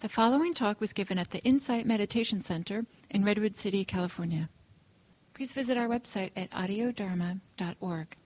The 0.00 0.08
following 0.08 0.54
talk 0.54 0.80
was 0.80 0.94
given 0.94 1.18
at 1.18 1.30
the 1.30 1.40
Insight 1.40 1.84
Meditation 1.84 2.40
Center 2.40 2.86
in 3.10 3.22
Redwood 3.22 3.54
City, 3.54 3.84
California. 3.84 4.48
Please 5.34 5.52
visit 5.52 5.76
our 5.76 5.86
website 5.88 6.30
at 6.34 6.50
audiodharma.org. 6.52 8.16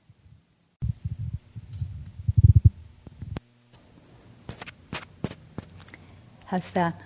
How's 6.45 6.71
that? 6.71 7.01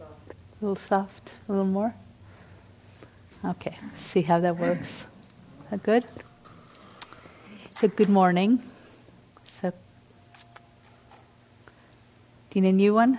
A 0.00 0.04
little 0.60 0.74
soft, 0.74 1.30
a 1.48 1.52
little 1.52 1.64
more? 1.64 1.94
Okay, 3.44 3.76
see 3.98 4.22
how 4.22 4.40
that 4.40 4.56
works. 4.56 5.06
That 5.70 5.84
good? 5.84 6.04
So, 7.80 7.86
good 7.86 8.08
morning. 8.08 8.60
So, 9.60 9.72
do 12.52 12.58
you 12.58 12.62
need 12.64 12.68
a 12.68 12.72
new 12.72 12.92
one? 12.92 13.18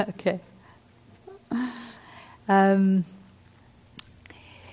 Okay. 0.00 0.38
Um, 2.48 3.04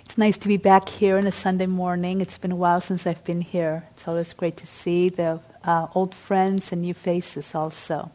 it's 0.05 0.19
nice 0.19 0.37
to 0.37 0.47
be 0.47 0.57
back 0.57 0.87
here 0.87 1.17
on 1.17 1.25
a 1.25 1.31
Sunday 1.31 1.65
morning. 1.65 2.21
It's 2.21 2.37
been 2.37 2.51
a 2.51 2.55
while 2.55 2.79
since 2.79 3.07
I've 3.07 3.23
been 3.23 3.41
here. 3.41 3.87
It's 3.95 4.07
always 4.07 4.33
great 4.33 4.55
to 4.57 4.67
see 4.67 5.09
the 5.09 5.39
uh, 5.63 5.87
old 5.95 6.13
friends 6.13 6.71
and 6.71 6.83
new 6.83 6.93
faces 6.93 7.55
also. 7.55 8.11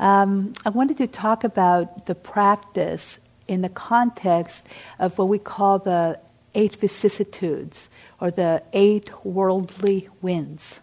Um, 0.00 0.52
I 0.64 0.70
wanted 0.70 0.96
to 0.96 1.06
talk 1.06 1.44
about 1.44 2.06
the 2.06 2.16
practice 2.16 3.20
in 3.46 3.62
the 3.62 3.68
context 3.68 4.66
of 4.98 5.18
what 5.18 5.28
we 5.28 5.38
call 5.38 5.78
the 5.78 6.18
eight 6.56 6.74
vicissitudes 6.74 7.88
or 8.20 8.32
the 8.32 8.64
eight 8.72 9.24
worldly 9.24 10.08
winds. 10.20 10.80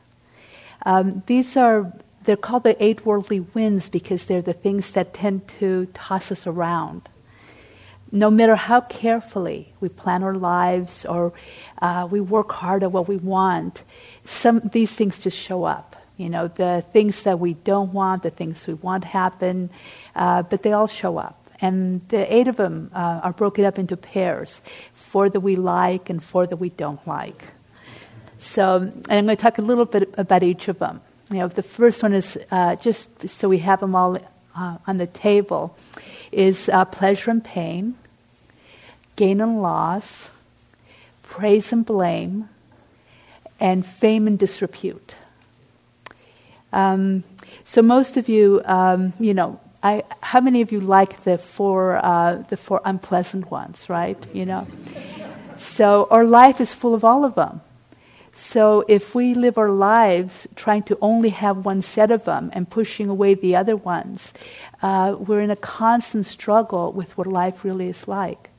Um, 0.85 1.23
these 1.25 1.57
are 1.57 1.91
they're 2.27 2.35
called 2.35 2.63
the 2.63 2.81
eight 2.83 3.05
worldly 3.05 3.39
winds 3.39 3.87
because 3.87 4.25
they're 4.25 4.41
the 4.41 4.53
things 4.53 4.91
that 4.91 5.13
tend 5.13 5.47
to 5.59 5.85
toss 5.93 6.29
us 6.29 6.45
around. 6.45 7.07
No 8.11 8.29
matter 8.29 8.55
how 8.55 8.81
carefully 8.81 9.73
we 9.79 9.87
plan 9.87 10.23
our 10.23 10.35
lives 10.35 11.05
or 11.05 11.31
uh, 11.81 12.07
we 12.11 12.19
work 12.19 12.51
hard 12.51 12.83
at 12.83 12.91
what 12.91 13.07
we 13.07 13.15
want, 13.15 13.83
some 14.25 14.59
these 14.59 14.91
things 14.91 15.19
just 15.19 15.37
show 15.37 15.63
up. 15.63 15.95
You 16.17 16.29
know, 16.29 16.47
the 16.49 16.83
things 16.91 17.23
that 17.23 17.39
we 17.39 17.53
don't 17.53 17.93
want, 17.93 18.23
the 18.23 18.29
things 18.29 18.67
we 18.67 18.73
want 18.73 19.05
happen, 19.05 19.69
uh, 20.15 20.43
but 20.43 20.63
they 20.63 20.73
all 20.73 20.87
show 20.87 21.17
up. 21.17 21.49
And 21.61 22.01
the 22.09 22.33
eight 22.33 22.47
of 22.47 22.57
them 22.57 22.91
uh, 22.93 23.21
are 23.23 23.33
broken 23.33 23.65
up 23.65 23.79
into 23.79 23.95
pairs 23.95 24.61
four 24.93 25.29
that 25.29 25.39
we 25.39 25.55
like 25.55 26.09
and 26.09 26.21
four 26.21 26.45
that 26.45 26.57
we 26.57 26.69
don't 26.69 27.05
like. 27.07 27.43
So, 28.39 28.77
and 28.77 29.05
I'm 29.09 29.25
going 29.25 29.37
to 29.37 29.41
talk 29.41 29.57
a 29.57 29.61
little 29.61 29.85
bit 29.85 30.13
about 30.17 30.43
each 30.43 30.67
of 30.67 30.79
them. 30.79 31.01
You 31.29 31.39
know, 31.39 31.47
the 31.47 31.63
first 31.63 32.03
one 32.03 32.13
is 32.13 32.37
uh, 32.51 32.75
just 32.75 33.27
so 33.27 33.49
we 33.49 33.59
have 33.59 33.81
them 33.81 33.95
all 33.95 34.17
uh, 34.55 34.77
on 34.87 34.97
the 34.97 35.07
table 35.07 35.75
is 36.31 36.69
uh, 36.69 36.85
pleasure 36.85 37.31
and 37.31 37.43
pain, 37.43 37.95
gain 39.15 39.41
and 39.41 39.61
loss, 39.61 40.29
praise 41.23 41.71
and 41.71 41.85
blame, 41.85 42.49
and 43.59 43.85
fame 43.85 44.27
and 44.27 44.39
disrepute. 44.39 45.15
Um, 46.73 47.23
so 47.65 47.81
most 47.81 48.17
of 48.17 48.29
you, 48.29 48.61
um, 48.65 49.13
you 49.19 49.33
know, 49.33 49.59
I, 49.83 50.03
how 50.21 50.41
many 50.41 50.61
of 50.61 50.71
you 50.71 50.79
like 50.79 51.23
the 51.23 51.37
four, 51.37 52.03
uh, 52.03 52.43
the 52.49 52.57
four 52.57 52.81
unpleasant 52.83 53.51
ones, 53.51 53.89
right? 53.89 54.17
You 54.33 54.45
know, 54.45 54.67
so 55.59 56.07
our 56.09 56.23
life 56.23 56.59
is 56.59 56.73
full 56.73 56.95
of 56.95 57.03
all 57.03 57.23
of 57.23 57.35
them. 57.35 57.61
So 58.37 58.85
if 58.87 59.15
we 59.15 59.33
live 59.33 59.57
our 59.57 59.71
lives 59.71 60.47
trying 60.55 60.83
to 60.83 60.97
only 61.01 61.29
have 61.29 61.65
one 61.65 61.81
set 61.81 62.11
of 62.11 62.25
them 62.25 62.51
and 62.53 62.69
pushing 62.69 63.09
away 63.09 63.33
the 63.33 63.55
other 63.55 63.75
ones, 63.75 64.31
uh, 64.83 65.15
we're 65.17 65.41
in 65.41 65.49
a 65.49 65.55
constant 65.55 66.27
struggle 66.27 66.93
with 66.93 67.17
what 67.17 67.25
life 67.25 67.65
really 67.65 67.87
is 67.87 68.07
like. 68.07 68.51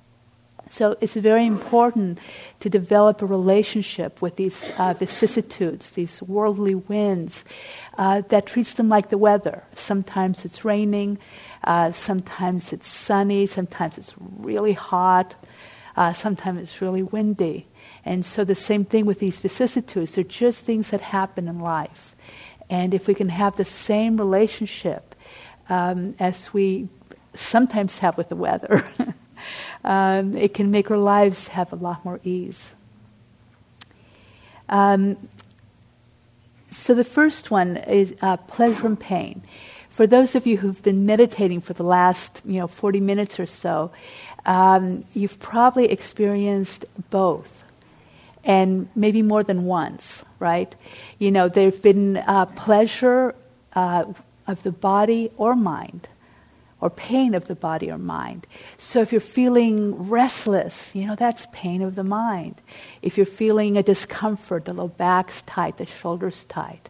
So 0.68 0.96
it's 1.00 1.14
very 1.14 1.46
important 1.46 2.18
to 2.58 2.68
develop 2.68 3.22
a 3.22 3.26
relationship 3.26 4.20
with 4.20 4.34
these 4.34 4.68
uh, 4.78 4.94
vicissitudes, 4.94 5.90
these 5.90 6.20
worldly 6.22 6.74
winds, 6.74 7.44
uh, 7.96 8.22
that 8.30 8.46
treats 8.46 8.74
them 8.74 8.88
like 8.88 9.10
the 9.10 9.16
weather. 9.16 9.62
Sometimes 9.76 10.44
it's 10.44 10.64
raining, 10.64 11.18
uh, 11.62 11.92
sometimes 11.92 12.72
it's 12.72 12.88
sunny, 12.88 13.46
sometimes 13.46 13.96
it's 13.96 14.12
really 14.18 14.72
hot, 14.72 15.36
uh, 15.96 16.12
sometimes 16.12 16.60
it's 16.62 16.82
really 16.82 17.04
windy. 17.04 17.67
And 18.08 18.24
so 18.24 18.42
the 18.42 18.54
same 18.54 18.86
thing 18.86 19.04
with 19.04 19.18
these 19.18 19.38
vicissitudes, 19.38 20.12
they're 20.12 20.24
just 20.24 20.64
things 20.64 20.88
that 20.88 21.02
happen 21.02 21.46
in 21.46 21.60
life. 21.60 22.16
And 22.70 22.94
if 22.94 23.06
we 23.06 23.12
can 23.12 23.28
have 23.28 23.56
the 23.56 23.66
same 23.66 24.16
relationship 24.16 25.14
um, 25.68 26.14
as 26.18 26.54
we 26.54 26.88
sometimes 27.34 27.98
have 27.98 28.16
with 28.16 28.30
the 28.30 28.34
weather, 28.34 28.82
um, 29.84 30.34
it 30.34 30.54
can 30.54 30.70
make 30.70 30.90
our 30.90 30.96
lives 30.96 31.48
have 31.48 31.70
a 31.70 31.76
lot 31.76 32.02
more 32.02 32.18
ease. 32.24 32.74
Um, 34.70 35.28
so 36.72 36.94
the 36.94 37.04
first 37.04 37.50
one 37.50 37.76
is 37.76 38.14
uh, 38.22 38.38
pleasure 38.38 38.86
and 38.86 38.98
pain. 38.98 39.42
For 39.90 40.06
those 40.06 40.34
of 40.34 40.46
you 40.46 40.56
who've 40.56 40.82
been 40.82 41.04
meditating 41.04 41.60
for 41.60 41.74
the 41.74 41.82
last, 41.82 42.40
you 42.46 42.58
know, 42.58 42.68
40 42.68 43.00
minutes 43.00 43.38
or 43.38 43.44
so, 43.44 43.90
um, 44.46 45.04
you've 45.12 45.38
probably 45.40 45.90
experienced 45.90 46.86
both, 47.10 47.64
and 48.48 48.88
maybe 48.96 49.20
more 49.20 49.44
than 49.44 49.66
once, 49.66 50.24
right? 50.38 50.74
You 51.18 51.30
know, 51.30 51.48
there's 51.48 51.78
been 51.78 52.16
uh, 52.16 52.46
pleasure 52.46 53.34
uh, 53.74 54.06
of 54.46 54.62
the 54.62 54.72
body 54.72 55.30
or 55.36 55.54
mind, 55.54 56.08
or 56.80 56.88
pain 56.88 57.34
of 57.34 57.44
the 57.44 57.54
body 57.54 57.90
or 57.90 57.98
mind. 57.98 58.46
So 58.78 59.02
if 59.02 59.12
you're 59.12 59.20
feeling 59.20 60.08
restless, 60.08 60.90
you 60.94 61.06
know, 61.06 61.14
that's 61.14 61.46
pain 61.52 61.82
of 61.82 61.94
the 61.94 62.04
mind. 62.04 62.62
If 63.02 63.18
you're 63.18 63.26
feeling 63.26 63.76
a 63.76 63.82
discomfort, 63.82 64.64
the 64.64 64.72
low 64.72 64.88
back's 64.88 65.42
tight, 65.42 65.76
the 65.76 65.84
shoulders 65.84 66.44
tight, 66.44 66.88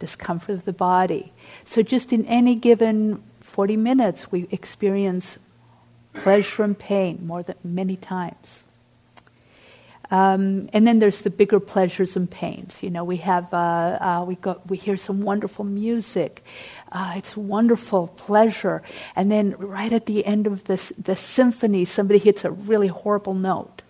discomfort 0.00 0.56
of 0.56 0.64
the 0.64 0.72
body. 0.72 1.32
So 1.64 1.82
just 1.82 2.12
in 2.12 2.24
any 2.26 2.56
given 2.56 3.22
40 3.42 3.76
minutes, 3.76 4.32
we 4.32 4.48
experience 4.50 5.38
pleasure 6.14 6.64
and 6.64 6.76
pain 6.76 7.24
more 7.24 7.44
than 7.44 7.56
many 7.62 7.94
times. 7.94 8.65
Um, 10.10 10.68
and 10.72 10.86
then 10.86 11.00
there's 11.00 11.22
the 11.22 11.30
bigger 11.30 11.58
pleasures 11.58 12.16
and 12.16 12.30
pains. 12.30 12.82
You 12.82 12.90
know, 12.90 13.04
we 13.04 13.16
have 13.18 13.52
uh, 13.52 13.98
uh, 14.00 14.24
we 14.26 14.36
go 14.36 14.60
we 14.66 14.76
hear 14.76 14.96
some 14.96 15.22
wonderful 15.22 15.64
music. 15.64 16.44
Uh, 16.92 17.14
it's 17.16 17.36
wonderful 17.36 18.08
pleasure, 18.08 18.82
and 19.16 19.30
then 19.30 19.56
right 19.58 19.92
at 19.92 20.06
the 20.06 20.24
end 20.24 20.46
of 20.46 20.64
this 20.64 20.92
the 20.96 21.16
symphony, 21.16 21.84
somebody 21.84 22.18
hits 22.18 22.44
a 22.44 22.50
really 22.50 22.88
horrible 22.88 23.34
note. 23.34 23.82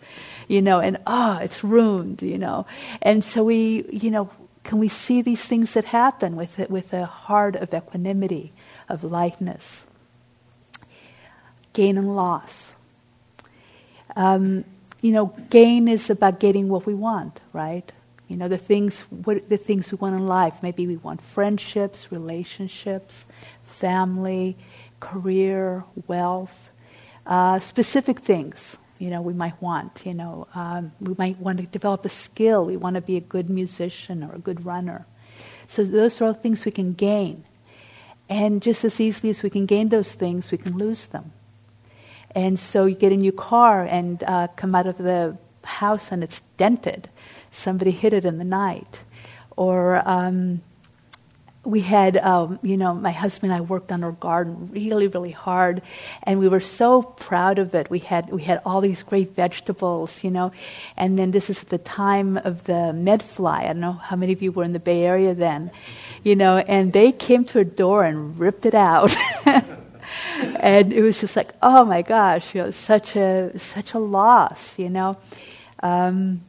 You 0.48 0.62
know, 0.62 0.80
and 0.80 0.98
ah, 1.06 1.38
oh, 1.38 1.42
it's 1.42 1.62
ruined. 1.62 2.22
You 2.22 2.38
know, 2.38 2.66
and 3.02 3.24
so 3.24 3.44
we 3.44 3.84
you 3.90 4.10
know 4.10 4.30
can 4.64 4.78
we 4.78 4.88
see 4.88 5.22
these 5.22 5.44
things 5.44 5.74
that 5.74 5.86
happen 5.86 6.34
with 6.34 6.58
it 6.58 6.70
with 6.70 6.92
a 6.92 7.04
heart 7.04 7.56
of 7.56 7.74
equanimity, 7.74 8.52
of 8.88 9.04
lightness, 9.04 9.84
gain 11.74 11.98
and 11.98 12.16
loss. 12.16 12.72
Um, 14.16 14.64
you 15.06 15.12
know, 15.12 15.26
gain 15.50 15.86
is 15.86 16.10
about 16.10 16.40
getting 16.40 16.68
what 16.68 16.84
we 16.84 16.92
want, 16.92 17.38
right? 17.52 17.92
You 18.26 18.36
know, 18.36 18.48
the 18.48 18.58
things, 18.58 19.02
what, 19.02 19.48
the 19.48 19.56
things 19.56 19.92
we 19.92 19.98
want 19.98 20.16
in 20.16 20.26
life. 20.26 20.54
Maybe 20.64 20.84
we 20.84 20.96
want 20.96 21.22
friendships, 21.22 22.10
relationships, 22.10 23.24
family, 23.62 24.56
career, 24.98 25.84
wealth, 26.08 26.70
uh, 27.24 27.60
specific 27.60 28.18
things. 28.18 28.78
You 28.98 29.10
know, 29.10 29.22
we 29.22 29.32
might 29.32 29.62
want. 29.62 30.04
You 30.04 30.14
know, 30.14 30.48
um, 30.56 30.90
we 31.00 31.14
might 31.16 31.38
want 31.38 31.58
to 31.58 31.66
develop 31.66 32.04
a 32.04 32.08
skill. 32.08 32.66
We 32.66 32.76
want 32.76 32.94
to 32.96 33.00
be 33.00 33.16
a 33.16 33.20
good 33.20 33.48
musician 33.48 34.24
or 34.24 34.34
a 34.34 34.40
good 34.40 34.66
runner. 34.66 35.06
So 35.68 35.84
those 35.84 36.20
are 36.20 36.24
all 36.24 36.34
things 36.34 36.64
we 36.64 36.72
can 36.72 36.94
gain. 36.94 37.44
And 38.28 38.60
just 38.60 38.84
as 38.84 39.00
easily 39.00 39.30
as 39.30 39.44
we 39.44 39.50
can 39.50 39.66
gain 39.66 39.88
those 39.90 40.14
things, 40.14 40.50
we 40.50 40.58
can 40.58 40.76
lose 40.76 41.06
them. 41.06 41.30
And 42.36 42.58
so 42.58 42.84
you 42.84 42.94
get 42.94 43.12
a 43.12 43.16
new 43.16 43.32
car 43.32 43.86
and 43.86 44.22
uh, 44.22 44.48
come 44.56 44.74
out 44.74 44.86
of 44.86 44.98
the 44.98 45.38
house 45.64 46.12
and 46.12 46.22
it's 46.22 46.42
dented. 46.58 47.08
Somebody 47.50 47.92
hit 47.92 48.12
it 48.12 48.26
in 48.26 48.36
the 48.36 48.44
night. 48.44 49.00
Or 49.56 50.02
um, 50.04 50.60
we 51.64 51.80
had, 51.80 52.18
um, 52.18 52.58
you 52.62 52.76
know, 52.76 52.92
my 52.92 53.10
husband 53.10 53.52
and 53.52 53.62
I 53.62 53.62
worked 53.62 53.90
on 53.90 54.04
our 54.04 54.12
garden 54.12 54.68
really, 54.70 55.08
really 55.08 55.30
hard, 55.30 55.80
and 56.24 56.38
we 56.38 56.46
were 56.46 56.60
so 56.60 57.02
proud 57.02 57.58
of 57.58 57.74
it. 57.74 57.88
We 57.90 58.00
had 58.00 58.30
we 58.30 58.42
had 58.42 58.60
all 58.66 58.82
these 58.82 59.02
great 59.02 59.34
vegetables, 59.34 60.22
you 60.22 60.30
know, 60.30 60.52
and 60.96 61.18
then 61.18 61.30
this 61.30 61.48
is 61.50 61.62
at 61.62 61.68
the 61.68 61.78
time 61.78 62.36
of 62.36 62.64
the 62.64 62.92
medfly. 62.94 63.60
I 63.60 63.66
don't 63.68 63.80
know 63.80 63.94
how 63.94 64.14
many 64.14 64.34
of 64.34 64.42
you 64.42 64.52
were 64.52 64.62
in 64.62 64.74
the 64.74 64.78
Bay 64.78 65.04
Area 65.04 65.34
then, 65.34 65.70
you 66.22 66.36
know, 66.36 66.58
and 66.58 66.92
they 66.92 67.12
came 67.12 67.46
to 67.46 67.58
our 67.58 67.64
door 67.64 68.04
and 68.04 68.38
ripped 68.38 68.66
it 68.66 68.74
out. 68.74 69.16
and 70.60 70.92
it 70.92 71.02
was 71.02 71.20
just 71.20 71.36
like, 71.36 71.52
oh 71.62 71.84
my 71.84 72.02
gosh, 72.02 72.54
you 72.54 72.62
know, 72.62 72.70
such 72.70 73.16
a 73.16 73.58
such 73.58 73.94
a 73.94 73.98
loss, 73.98 74.78
you 74.78 74.90
know. 74.90 75.16
Um, 75.82 76.42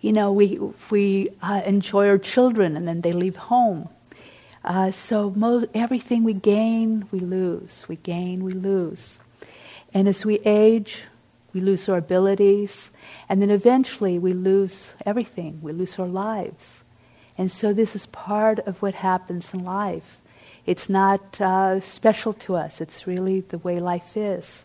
you 0.00 0.12
know, 0.12 0.32
we 0.32 0.58
we 0.90 1.28
uh, 1.42 1.62
enjoy 1.64 2.08
our 2.08 2.18
children, 2.18 2.76
and 2.76 2.86
then 2.88 3.02
they 3.02 3.12
leave 3.12 3.36
home. 3.36 3.88
Uh, 4.64 4.90
so 4.90 5.30
mo- 5.30 5.66
everything 5.74 6.24
we 6.24 6.34
gain, 6.34 7.06
we 7.10 7.20
lose. 7.20 7.86
We 7.88 7.96
gain, 7.96 8.44
we 8.44 8.52
lose. 8.52 9.18
And 9.92 10.06
as 10.06 10.24
we 10.24 10.38
age, 10.40 11.04
we 11.52 11.60
lose 11.60 11.88
our 11.88 11.98
abilities, 11.98 12.90
and 13.28 13.42
then 13.42 13.50
eventually 13.50 14.18
we 14.18 14.32
lose 14.32 14.92
everything. 15.04 15.60
We 15.62 15.72
lose 15.72 15.98
our 15.98 16.06
lives. 16.06 16.82
And 17.36 17.50
so 17.50 17.72
this 17.72 17.96
is 17.96 18.06
part 18.06 18.58
of 18.60 18.82
what 18.82 18.94
happens 18.94 19.52
in 19.54 19.64
life. 19.64 20.19
It's 20.66 20.88
not 20.88 21.40
uh, 21.40 21.80
special 21.80 22.32
to 22.34 22.56
us, 22.56 22.80
it's 22.80 23.06
really 23.06 23.40
the 23.40 23.58
way 23.58 23.80
life 23.80 24.16
is. 24.16 24.64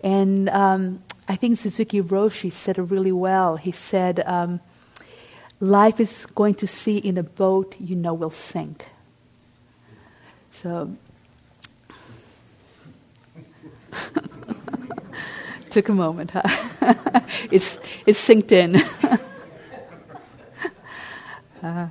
And 0.00 0.48
um, 0.50 1.02
I 1.28 1.36
think 1.36 1.58
Suzuki 1.58 2.00
Roshi 2.00 2.52
said 2.52 2.78
it 2.78 2.82
really 2.82 3.12
well. 3.12 3.56
He 3.56 3.72
said, 3.72 4.22
um, 4.26 4.60
Life 5.58 6.00
is 6.00 6.26
going 6.34 6.54
to 6.56 6.66
sea 6.66 6.98
in 6.98 7.16
a 7.16 7.22
boat 7.22 7.74
you 7.78 7.96
know 7.96 8.12
will 8.12 8.28
sink. 8.28 8.84
So, 10.52 10.94
took 15.70 15.88
a 15.88 15.94
moment, 15.94 16.32
huh? 16.32 16.42
it's, 17.50 17.78
it's 18.04 18.26
synced 18.26 18.52
in. 18.52 18.76
uh, 21.62 21.88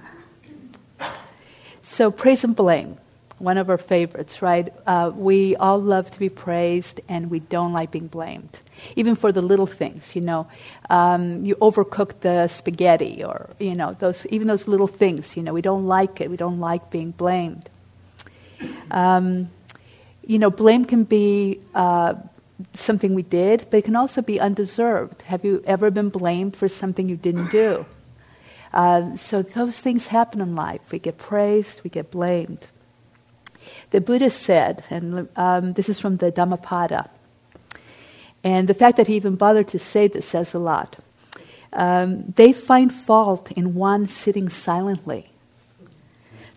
so, 1.82 2.12
praise 2.12 2.44
and 2.44 2.56
blame 2.56 3.00
one 3.40 3.58
of 3.58 3.70
our 3.70 3.78
favorites, 3.78 4.42
right? 4.42 4.74
Uh, 4.88 5.12
we 5.14 5.56
all 5.58 5.82
love 5.82 6.10
to 6.12 6.20
be 6.20 6.30
praised, 6.30 7.02
and 7.10 7.30
we 7.30 7.40
don't 7.40 7.74
like 7.74 7.92
being 7.92 8.08
blamed, 8.08 8.60
even 8.96 9.16
for 9.16 9.32
the 9.32 9.42
little 9.42 9.68
things. 9.68 10.16
You 10.16 10.22
know, 10.22 10.48
um, 10.90 11.46
you 11.46 11.56
overcook 11.56 12.20
the 12.22 12.48
spaghetti, 12.48 13.24
or 13.24 13.50
you 13.60 13.76
know, 13.76 13.96
those 14.00 14.26
even 14.28 14.48
those 14.48 14.68
little 14.68 14.88
things. 14.88 15.36
You 15.36 15.44
know, 15.44 15.54
we 15.54 15.62
don't 15.62 15.86
like 15.86 16.22
it. 16.22 16.30
We 16.30 16.38
don't 16.38 16.60
like 16.60 16.90
being 16.90 17.12
blamed. 17.12 17.70
Um, 18.92 19.50
you 20.26 20.40
know, 20.40 20.50
blame 20.50 20.86
can 20.86 21.04
be 21.04 21.60
uh, 21.74 22.16
something 22.74 23.14
we 23.14 23.24
did, 23.24 23.68
but 23.70 23.78
it 23.78 23.86
can 23.86 23.96
also 23.96 24.22
be 24.22 24.40
undeserved. 24.40 25.24
Have 25.24 25.44
you 25.44 25.62
ever 25.66 25.92
been 25.92 26.10
blamed 26.10 26.56
for 26.56 26.68
something 26.68 27.10
you 27.10 27.18
didn't 27.18 27.52
do? 27.52 27.86
Uh, 28.74 29.16
so 29.16 29.42
those 29.42 29.80
things 29.80 30.08
happen 30.08 30.42
in 30.42 30.56
life. 30.56 30.82
We 30.92 31.00
get 31.00 31.18
praised, 31.18 31.82
we 31.84 31.90
get 31.90 32.12
blamed. 32.12 32.68
The 33.92 34.02
Buddha 34.02 34.30
said, 34.30 34.84
and 34.90 35.28
um, 35.36 35.74
this 35.74 35.90
is 35.90 36.00
from 36.00 36.18
the 36.18 36.32
Dhammapada, 36.32 37.10
and 38.44 38.68
the 38.68 38.74
fact 38.74 38.98
that 38.98 39.08
he 39.08 39.16
even 39.16 39.36
bothered 39.36 39.68
to 39.70 39.80
say 39.80 40.08
this 40.08 40.28
says 40.28 40.54
a 40.54 40.60
lot. 40.60 40.98
Um, 41.74 42.34
they 42.36 42.54
find 42.54 42.94
fault 42.94 43.52
in 43.52 43.76
one 43.76 44.08
sitting 44.08 44.50
silently. 44.50 45.30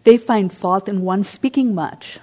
They 0.05 0.17
find 0.17 0.53
fault 0.53 0.89
in 0.89 1.03
one 1.03 1.25
speaking 1.25 1.75
much. 1.75 2.21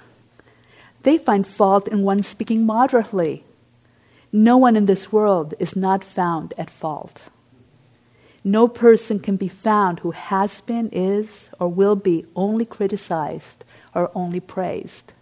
They 1.02 1.18
find 1.18 1.46
fault 1.46 1.88
in 1.88 2.02
one 2.02 2.22
speaking 2.22 2.64
moderately. 2.64 3.44
No 4.32 4.56
one 4.56 4.76
in 4.76 4.86
this 4.86 5.12
world 5.12 5.54
is 5.58 5.76
not 5.76 6.02
found 6.02 6.54
at 6.58 6.70
fault. 6.70 7.24
No 8.42 8.68
person 8.68 9.18
can 9.18 9.36
be 9.36 9.48
found 9.48 10.00
who 10.00 10.12
has 10.12 10.60
been, 10.60 10.88
is, 10.92 11.50
or 11.58 11.68
will 11.68 11.96
be 11.96 12.24
only 12.34 12.64
criticized 12.64 13.64
are 13.96 14.10
only 14.14 14.38
praised. 14.38 15.12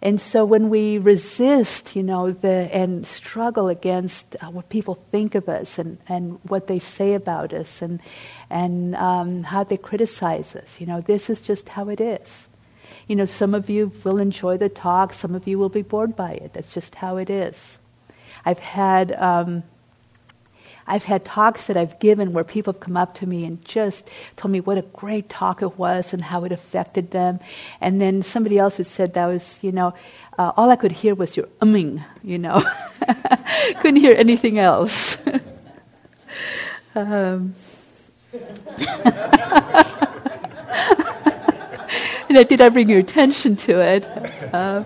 And 0.00 0.20
so 0.20 0.44
when 0.44 0.70
we 0.70 0.98
resist, 0.98 1.96
you 1.96 2.02
know, 2.02 2.30
the, 2.30 2.70
and 2.72 3.06
struggle 3.06 3.68
against 3.68 4.36
uh, 4.40 4.46
what 4.50 4.68
people 4.68 4.94
think 5.10 5.34
of 5.34 5.48
us 5.48 5.78
and, 5.78 5.98
and 6.06 6.38
what 6.44 6.68
they 6.68 6.78
say 6.78 7.14
about 7.14 7.52
us 7.52 7.82
and, 7.82 8.00
and 8.48 8.94
um, 8.94 9.42
how 9.42 9.64
they 9.64 9.76
criticize 9.76 10.54
us, 10.54 10.80
you 10.80 10.86
know, 10.86 11.00
this 11.00 11.28
is 11.28 11.40
just 11.40 11.70
how 11.70 11.88
it 11.88 12.00
is. 12.00 12.46
You 13.08 13.16
know, 13.16 13.24
some 13.24 13.52
of 13.54 13.68
you 13.68 13.90
will 14.04 14.18
enjoy 14.18 14.58
the 14.58 14.68
talk, 14.68 15.12
some 15.12 15.34
of 15.34 15.48
you 15.48 15.58
will 15.58 15.70
be 15.70 15.82
bored 15.82 16.14
by 16.14 16.32
it. 16.32 16.52
That's 16.52 16.72
just 16.72 16.94
how 16.94 17.16
it 17.16 17.28
is. 17.28 17.78
I've 18.44 18.60
had 18.60 19.12
um, 19.12 19.64
I've 20.86 21.04
had 21.04 21.24
talks 21.24 21.66
that 21.66 21.76
I've 21.76 21.98
given 21.98 22.32
where 22.32 22.44
people 22.44 22.72
have 22.72 22.80
come 22.80 22.96
up 22.96 23.14
to 23.16 23.26
me 23.26 23.44
and 23.44 23.64
just 23.64 24.08
told 24.36 24.52
me 24.52 24.60
what 24.60 24.78
a 24.78 24.82
great 24.82 25.28
talk 25.28 25.62
it 25.62 25.78
was 25.78 26.12
and 26.12 26.22
how 26.22 26.44
it 26.44 26.52
affected 26.52 27.10
them. 27.10 27.40
And 27.80 28.00
then 28.00 28.22
somebody 28.22 28.58
else 28.58 28.76
who 28.76 28.84
said 28.84 29.14
that 29.14 29.26
was, 29.26 29.58
you 29.62 29.72
know, 29.72 29.94
uh, 30.38 30.52
all 30.56 30.70
I 30.70 30.76
could 30.76 30.92
hear 30.92 31.14
was 31.14 31.36
your 31.36 31.46
umming, 31.60 32.04
you 32.22 32.38
know. 32.38 32.62
Couldn't 33.80 33.96
hear 33.96 34.14
anything 34.16 34.58
else. 34.58 35.16
um. 36.94 37.54
did 42.28 42.60
I 42.60 42.68
bring 42.68 42.88
your 42.88 42.98
attention 42.98 43.56
to 43.56 43.80
it? 43.80 44.04
Uh, 44.52 44.84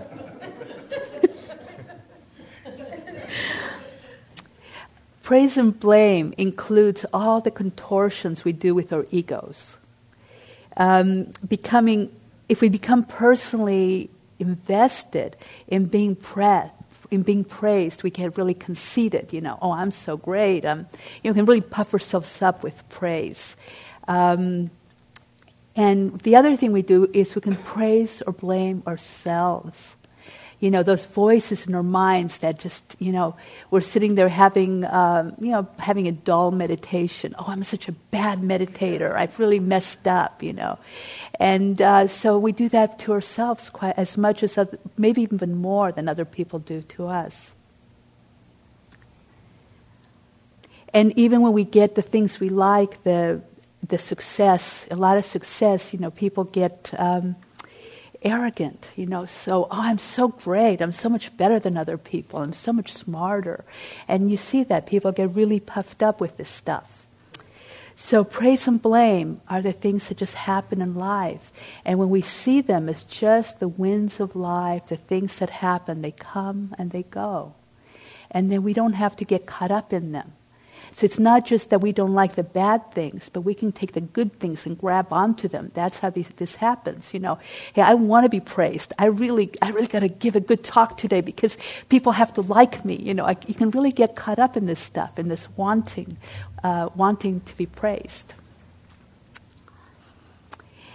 Praise 5.31 5.57
and 5.57 5.79
blame 5.79 6.33
includes 6.37 7.05
all 7.13 7.39
the 7.39 7.51
contortions 7.51 8.43
we 8.43 8.51
do 8.51 8.75
with 8.75 8.91
our 8.91 9.05
egos. 9.11 9.77
Um, 10.75 11.31
becoming, 11.47 12.13
if 12.49 12.59
we 12.59 12.67
become 12.67 13.05
personally 13.05 14.09
invested 14.39 15.37
in 15.69 15.85
being 15.85 16.17
pra- 16.17 16.73
in 17.11 17.21
being 17.21 17.45
praised, 17.45 18.03
we 18.03 18.09
get 18.09 18.35
really 18.37 18.53
conceited. 18.53 19.31
You 19.31 19.39
know, 19.39 19.57
oh, 19.61 19.71
I'm 19.71 19.91
so 19.91 20.17
great. 20.17 20.65
Um, 20.65 20.85
you 21.23 21.31
know, 21.31 21.33
can 21.33 21.45
really 21.45 21.61
puff 21.61 21.93
ourselves 21.93 22.41
up 22.41 22.61
with 22.61 22.83
praise. 22.89 23.55
Um, 24.09 24.69
and 25.77 26.19
the 26.19 26.35
other 26.35 26.57
thing 26.57 26.73
we 26.73 26.81
do 26.81 27.09
is 27.13 27.35
we 27.35 27.41
can 27.41 27.55
praise 27.55 28.21
or 28.27 28.33
blame 28.33 28.83
ourselves 28.85 29.95
you 30.61 30.69
know, 30.69 30.83
those 30.83 31.05
voices 31.05 31.65
in 31.65 31.73
our 31.73 31.83
minds 31.83 32.37
that 32.37 32.59
just, 32.59 32.95
you 32.99 33.11
know, 33.11 33.35
we're 33.71 33.81
sitting 33.81 34.13
there 34.13 34.29
having, 34.29 34.85
um, 34.85 35.33
you 35.39 35.49
know, 35.49 35.67
having 35.79 36.07
a 36.07 36.11
dull 36.11 36.51
meditation. 36.51 37.33
Oh, 37.39 37.45
I'm 37.47 37.63
such 37.63 37.89
a 37.89 37.91
bad 37.91 38.41
meditator. 38.41 39.11
I've 39.15 39.39
really 39.39 39.59
messed 39.59 40.07
up, 40.07 40.43
you 40.43 40.53
know. 40.53 40.77
And 41.39 41.81
uh, 41.81 42.05
so 42.05 42.37
we 42.37 42.51
do 42.51 42.69
that 42.69 42.99
to 42.99 43.11
ourselves 43.11 43.71
quite 43.71 43.97
as 43.97 44.17
much 44.17 44.43
as, 44.43 44.55
other, 44.55 44.77
maybe 44.97 45.23
even 45.23 45.55
more 45.55 45.91
than 45.91 46.07
other 46.07 46.25
people 46.25 46.59
do 46.59 46.83
to 46.83 47.07
us. 47.07 47.53
And 50.93 51.17
even 51.17 51.41
when 51.41 51.53
we 51.53 51.63
get 51.63 51.95
the 51.95 52.03
things 52.03 52.39
we 52.39 52.49
like, 52.49 53.01
the, 53.01 53.41
the 53.87 53.97
success, 53.97 54.87
a 54.91 54.95
lot 54.95 55.17
of 55.17 55.25
success, 55.25 55.91
you 55.91 55.97
know, 55.97 56.11
people 56.11 56.43
get. 56.43 56.93
Um, 56.99 57.35
arrogant, 58.21 58.87
you 58.95 59.05
know, 59.05 59.25
so, 59.25 59.63
oh, 59.65 59.67
I'm 59.71 59.97
so 59.97 60.29
great. 60.29 60.81
I'm 60.81 60.91
so 60.91 61.09
much 61.09 61.35
better 61.37 61.59
than 61.59 61.77
other 61.77 61.97
people. 61.97 62.39
I'm 62.39 62.53
so 62.53 62.71
much 62.71 62.93
smarter. 62.93 63.65
And 64.07 64.29
you 64.29 64.37
see 64.37 64.63
that 64.63 64.85
people 64.85 65.11
get 65.11 65.35
really 65.35 65.59
puffed 65.59 66.03
up 66.03 66.21
with 66.21 66.37
this 66.37 66.49
stuff. 66.49 67.07
So, 67.95 68.23
praise 68.23 68.67
and 68.67 68.81
blame 68.81 69.41
are 69.47 69.61
the 69.61 69.73
things 69.73 70.07
that 70.07 70.17
just 70.17 70.33
happen 70.33 70.81
in 70.81 70.95
life. 70.95 71.51
And 71.85 71.99
when 71.99 72.09
we 72.09 72.21
see 72.21 72.61
them 72.61 72.89
as 72.89 73.03
just 73.03 73.59
the 73.59 73.67
winds 73.67 74.19
of 74.19 74.35
life, 74.35 74.87
the 74.87 74.97
things 74.97 75.37
that 75.37 75.49
happen, 75.49 76.01
they 76.01 76.11
come 76.11 76.73
and 76.79 76.91
they 76.91 77.03
go. 77.03 77.53
And 78.31 78.51
then 78.51 78.63
we 78.63 78.73
don't 78.73 78.93
have 78.93 79.15
to 79.17 79.25
get 79.25 79.45
caught 79.45 79.71
up 79.71 79.93
in 79.93 80.13
them. 80.13 80.33
So 80.93 81.05
it's 81.05 81.19
not 81.19 81.45
just 81.45 81.69
that 81.69 81.79
we 81.79 81.93
don't 81.93 82.13
like 82.13 82.35
the 82.35 82.43
bad 82.43 82.91
things, 82.91 83.29
but 83.29 83.41
we 83.41 83.53
can 83.53 83.71
take 83.71 83.93
the 83.93 84.01
good 84.01 84.39
things 84.39 84.65
and 84.65 84.77
grab 84.77 85.11
onto 85.11 85.47
them. 85.47 85.71
That's 85.73 85.99
how 85.99 86.09
these, 86.09 86.27
this 86.35 86.55
happens. 86.55 87.13
You 87.13 87.21
know, 87.21 87.39
hey, 87.73 87.81
I 87.81 87.93
want 87.93 88.25
to 88.25 88.29
be 88.29 88.41
praised. 88.41 88.93
I 88.99 89.05
really, 89.05 89.51
I 89.61 89.69
really 89.69 89.87
got 89.87 90.01
to 90.01 90.09
give 90.09 90.35
a 90.35 90.41
good 90.41 90.63
talk 90.63 90.97
today 90.97 91.21
because 91.21 91.57
people 91.87 92.11
have 92.11 92.33
to 92.33 92.41
like 92.41 92.83
me. 92.83 92.95
You 92.95 93.13
know, 93.13 93.25
I, 93.25 93.37
you 93.47 93.53
can 93.53 93.71
really 93.71 93.91
get 93.91 94.15
caught 94.15 94.37
up 94.37 94.57
in 94.57 94.65
this 94.65 94.79
stuff, 94.79 95.17
in 95.17 95.29
this 95.29 95.47
wanting, 95.55 96.17
uh, 96.63 96.89
wanting 96.93 97.39
to 97.41 97.55
be 97.55 97.65
praised. 97.65 98.33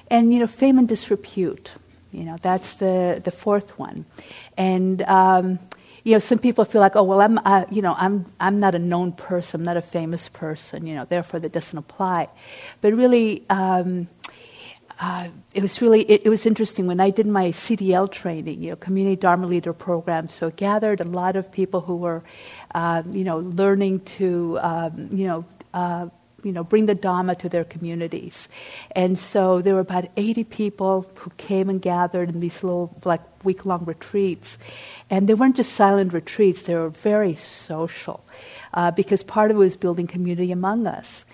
And 0.09 0.33
you 0.33 0.41
know, 0.41 0.47
fame 0.47 0.79
and 0.79 0.87
disrepute. 0.87 1.73
You 2.13 2.25
know, 2.25 2.37
that's 2.41 2.75
the 2.75 3.21
the 3.23 3.33
fourth 3.33 3.79
one, 3.79 4.05
and. 4.57 5.03
Um, 5.03 5.59
you 6.07 6.13
know, 6.13 6.21
some 6.21 6.39
people 6.39 6.65
feel 6.65 6.81
like, 6.81 6.95
oh, 6.95 7.03
well, 7.03 7.21
I'm, 7.21 7.37
uh, 7.39 7.65
you 7.69 7.83
know, 7.83 7.93
I'm, 7.99 8.33
I'm 8.39 8.61
not 8.61 8.77
a 8.77 8.79
known 8.79 9.11
person, 9.11 9.61
I'm 9.61 9.65
not 9.65 9.77
a 9.77 9.83
famous 9.83 10.29
person, 10.29 10.87
you 10.87 10.95
know, 10.95 11.05
therefore 11.05 11.41
that 11.41 11.51
doesn't 11.51 11.77
apply. 11.77 12.29
But 12.81 12.95
really, 12.95 13.45
um, 13.51 14.07
uh, 15.01 15.27
it 15.53 15.63
was 15.63 15.83
really 15.83 16.03
it, 16.03 16.23
it, 16.25 16.29
was 16.29 16.47
interesting 16.47 16.87
when 16.87 17.01
I 17.01 17.11
did 17.11 17.27
my 17.27 17.51
CDL 17.51 18.09
training, 18.09 18.63
you 18.63 18.71
know, 18.71 18.77
community 18.77 19.17
Dharma 19.17 19.49
leader 19.49 19.73
program. 19.73 20.29
So 20.29 20.51
gathered 20.51 21.01
a 21.01 21.05
lot 21.05 21.35
of 21.35 21.51
people 21.51 21.81
who 21.81 21.97
were, 21.97 22.23
uh, 22.73 23.03
you 23.11 23.25
know, 23.25 23.39
learning 23.39 24.01
to, 24.19 24.61
um, 24.63 25.09
you 25.11 25.27
know. 25.27 25.45
You 26.47 26.53
know, 26.53 26.65
bring 26.65 26.87
the 26.87 26.95
Dharma 26.95 27.35
to 27.35 27.49
their 27.49 27.65
communities. 27.65 28.49
And 28.93 29.19
so 29.19 29.61
there 29.61 29.75
were 29.75 29.81
about 29.81 30.07
80 30.17 30.45
people 30.45 31.11
who 31.17 31.31
came 31.37 31.69
and 31.69 31.83
gathered 31.83 32.29
in 32.29 32.41
these 32.41 32.63
little, 32.63 32.97
like, 33.05 33.21
week 33.45 33.67
long 33.67 33.85
retreats. 33.85 34.57
And 35.11 35.29
they 35.29 35.35
weren't 35.35 35.57
just 35.57 35.73
silent 35.73 36.13
retreats, 36.13 36.63
they 36.63 36.75
were 36.75 36.91
very 36.91 37.35
social 37.35 38.25
uh, 38.73 38.93
because 38.93 39.25
part 39.25 39.51
of 39.51 39.57
it 39.57 39.61
was 39.61 39.77
building 39.77 40.07
community 40.07 40.53
among 40.53 40.87
us. 40.87 41.25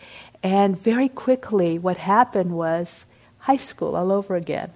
And 0.42 0.78
very 0.78 1.08
quickly, 1.08 1.78
what 1.78 1.98
happened 1.98 2.52
was 2.52 3.04
high 3.38 3.56
school 3.56 3.96
all 3.96 4.10
over 4.10 4.34
again. 4.36 4.72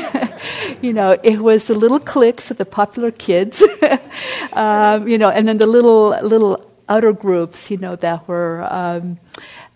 you 0.80 0.92
know, 0.92 1.18
it 1.22 1.38
was 1.40 1.66
the 1.66 1.74
little 1.74 2.00
cliques 2.00 2.50
of 2.50 2.56
the 2.56 2.64
popular 2.64 3.10
kids, 3.10 3.62
um, 4.52 5.06
you 5.06 5.18
know, 5.18 5.28
and 5.28 5.46
then 5.46 5.58
the 5.58 5.66
little 5.66 6.10
little 6.22 6.64
outer 6.88 7.12
groups, 7.12 7.70
you 7.70 7.76
know, 7.76 7.96
that 7.96 8.26
were, 8.28 8.66
um, 8.70 9.18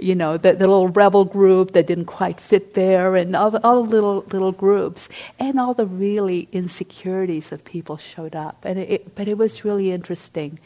you 0.03 0.15
know, 0.15 0.37
the, 0.37 0.53
the, 0.53 0.67
little 0.67 0.89
rebel 0.89 1.25
group 1.25 1.73
that 1.73 1.87
didn't 1.87 2.07
quite 2.07 2.41
fit 2.41 2.75
there, 2.75 3.17
and 3.17 3.37
all 3.37 3.51
the, 3.51 3.65
all 3.65 3.85
the 3.85 3.91
little 3.91 4.25
little 4.33 4.53
groups, 4.53 5.09
and 5.39 5.61
all 5.61 5.75
the 5.75 5.87
really 5.87 6.49
insecurities 6.53 7.53
of 7.53 7.65
people 7.65 7.97
showed 7.97 8.35
up. 8.35 8.65
And 8.65 8.79
it, 8.79 9.15
but 9.15 9.29
it 9.29 9.39
was 9.39 9.65
really 9.65 9.93
interesting 9.93 10.59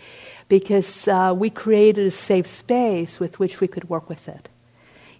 because 0.48 1.08
uh, 1.08 1.34
we 1.36 1.50
created 1.50 2.06
a 2.06 2.10
safe 2.10 2.46
space 2.46 3.20
with 3.20 3.38
which 3.38 3.60
we 3.60 3.68
could 3.68 3.88
work 3.88 4.08
with 4.08 4.28
it 4.28 4.48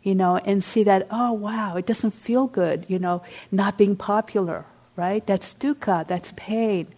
you 0.05 0.15
know, 0.15 0.37
and 0.37 0.63
see 0.63 0.85
that, 0.85 1.07
oh, 1.11 1.33
wow, 1.33 1.77
it 1.77 1.87
doesn't 1.87 2.11
feel 2.11 2.47
good, 2.47 2.85
you 2.89 2.99
know, 2.99 3.23
not 3.51 3.79
being 3.79 3.97
popular, 3.97 4.67
right? 4.97 5.27
That's 5.27 5.55
dukkha, 5.55 6.07
that's 6.07 6.33
pain. 6.37 6.89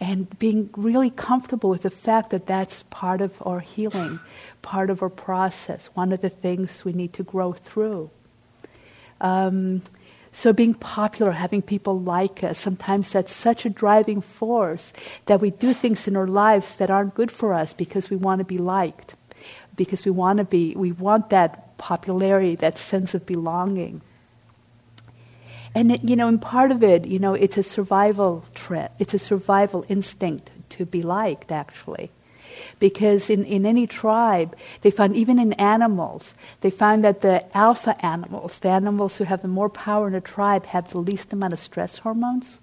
And 0.00 0.38
being 0.38 0.68
really 0.76 1.10
comfortable 1.10 1.70
with 1.70 1.82
the 1.82 1.90
fact 1.90 2.30
that 2.30 2.46
that's 2.46 2.82
part 2.90 3.20
of 3.20 3.40
our 3.46 3.60
healing, 3.60 4.18
part 4.62 4.90
of 4.90 5.02
our 5.02 5.10
process, 5.10 5.86
one 5.94 6.12
of 6.12 6.20
the 6.20 6.28
things 6.28 6.84
we 6.84 6.92
need 6.92 7.12
to 7.14 7.22
grow 7.22 7.52
through. 7.52 8.10
Um, 9.20 9.82
so 10.32 10.52
being 10.52 10.74
popular, 10.74 11.32
having 11.32 11.62
people 11.62 11.98
like 11.98 12.44
us, 12.44 12.58
sometimes 12.58 13.10
that's 13.10 13.32
such 13.32 13.66
a 13.66 13.70
driving 13.70 14.20
force 14.20 14.92
that 15.24 15.40
we 15.40 15.50
do 15.50 15.72
things 15.74 16.06
in 16.06 16.16
our 16.16 16.26
lives 16.26 16.76
that 16.76 16.90
aren't 16.90 17.14
good 17.14 17.30
for 17.30 17.52
us 17.54 17.72
because 17.72 18.10
we 18.10 18.16
want 18.16 18.38
to 18.40 18.44
be 18.44 18.58
liked, 18.58 19.14
because 19.74 20.04
we 20.04 20.10
want 20.10 20.38
to 20.38 20.44
be, 20.44 20.74
we 20.76 20.92
want 20.92 21.30
that 21.30 21.76
popularity, 21.78 22.54
that 22.56 22.78
sense 22.78 23.14
of 23.14 23.26
belonging. 23.26 24.02
And 25.74 25.92
it, 25.92 26.04
you 26.04 26.16
know, 26.16 26.28
and 26.28 26.40
part 26.40 26.70
of 26.70 26.82
it, 26.82 27.06
you 27.06 27.18
know, 27.18 27.34
it's 27.34 27.58
a 27.58 27.62
survival 27.62 28.44
trend. 28.54 28.90
It's 28.98 29.14
a 29.14 29.18
survival 29.18 29.84
instinct 29.88 30.50
to 30.70 30.86
be 30.86 31.02
liked, 31.02 31.50
actually. 31.50 32.10
Because 32.78 33.28
in, 33.28 33.44
in 33.44 33.66
any 33.66 33.86
tribe, 33.86 34.56
they 34.82 34.90
found, 34.90 35.16
even 35.16 35.38
in 35.38 35.52
animals, 35.54 36.34
they 36.60 36.70
found 36.70 37.04
that 37.04 37.22
the 37.22 37.44
alpha 37.56 37.96
animals, 38.04 38.58
the 38.60 38.68
animals 38.68 39.16
who 39.16 39.24
have 39.24 39.42
the 39.42 39.48
more 39.48 39.68
power 39.68 40.06
in 40.08 40.14
a 40.14 40.20
tribe, 40.20 40.66
have 40.66 40.90
the 40.90 40.98
least 40.98 41.32
amount 41.32 41.52
of 41.52 41.58
stress 41.58 41.98
hormones. 41.98 42.60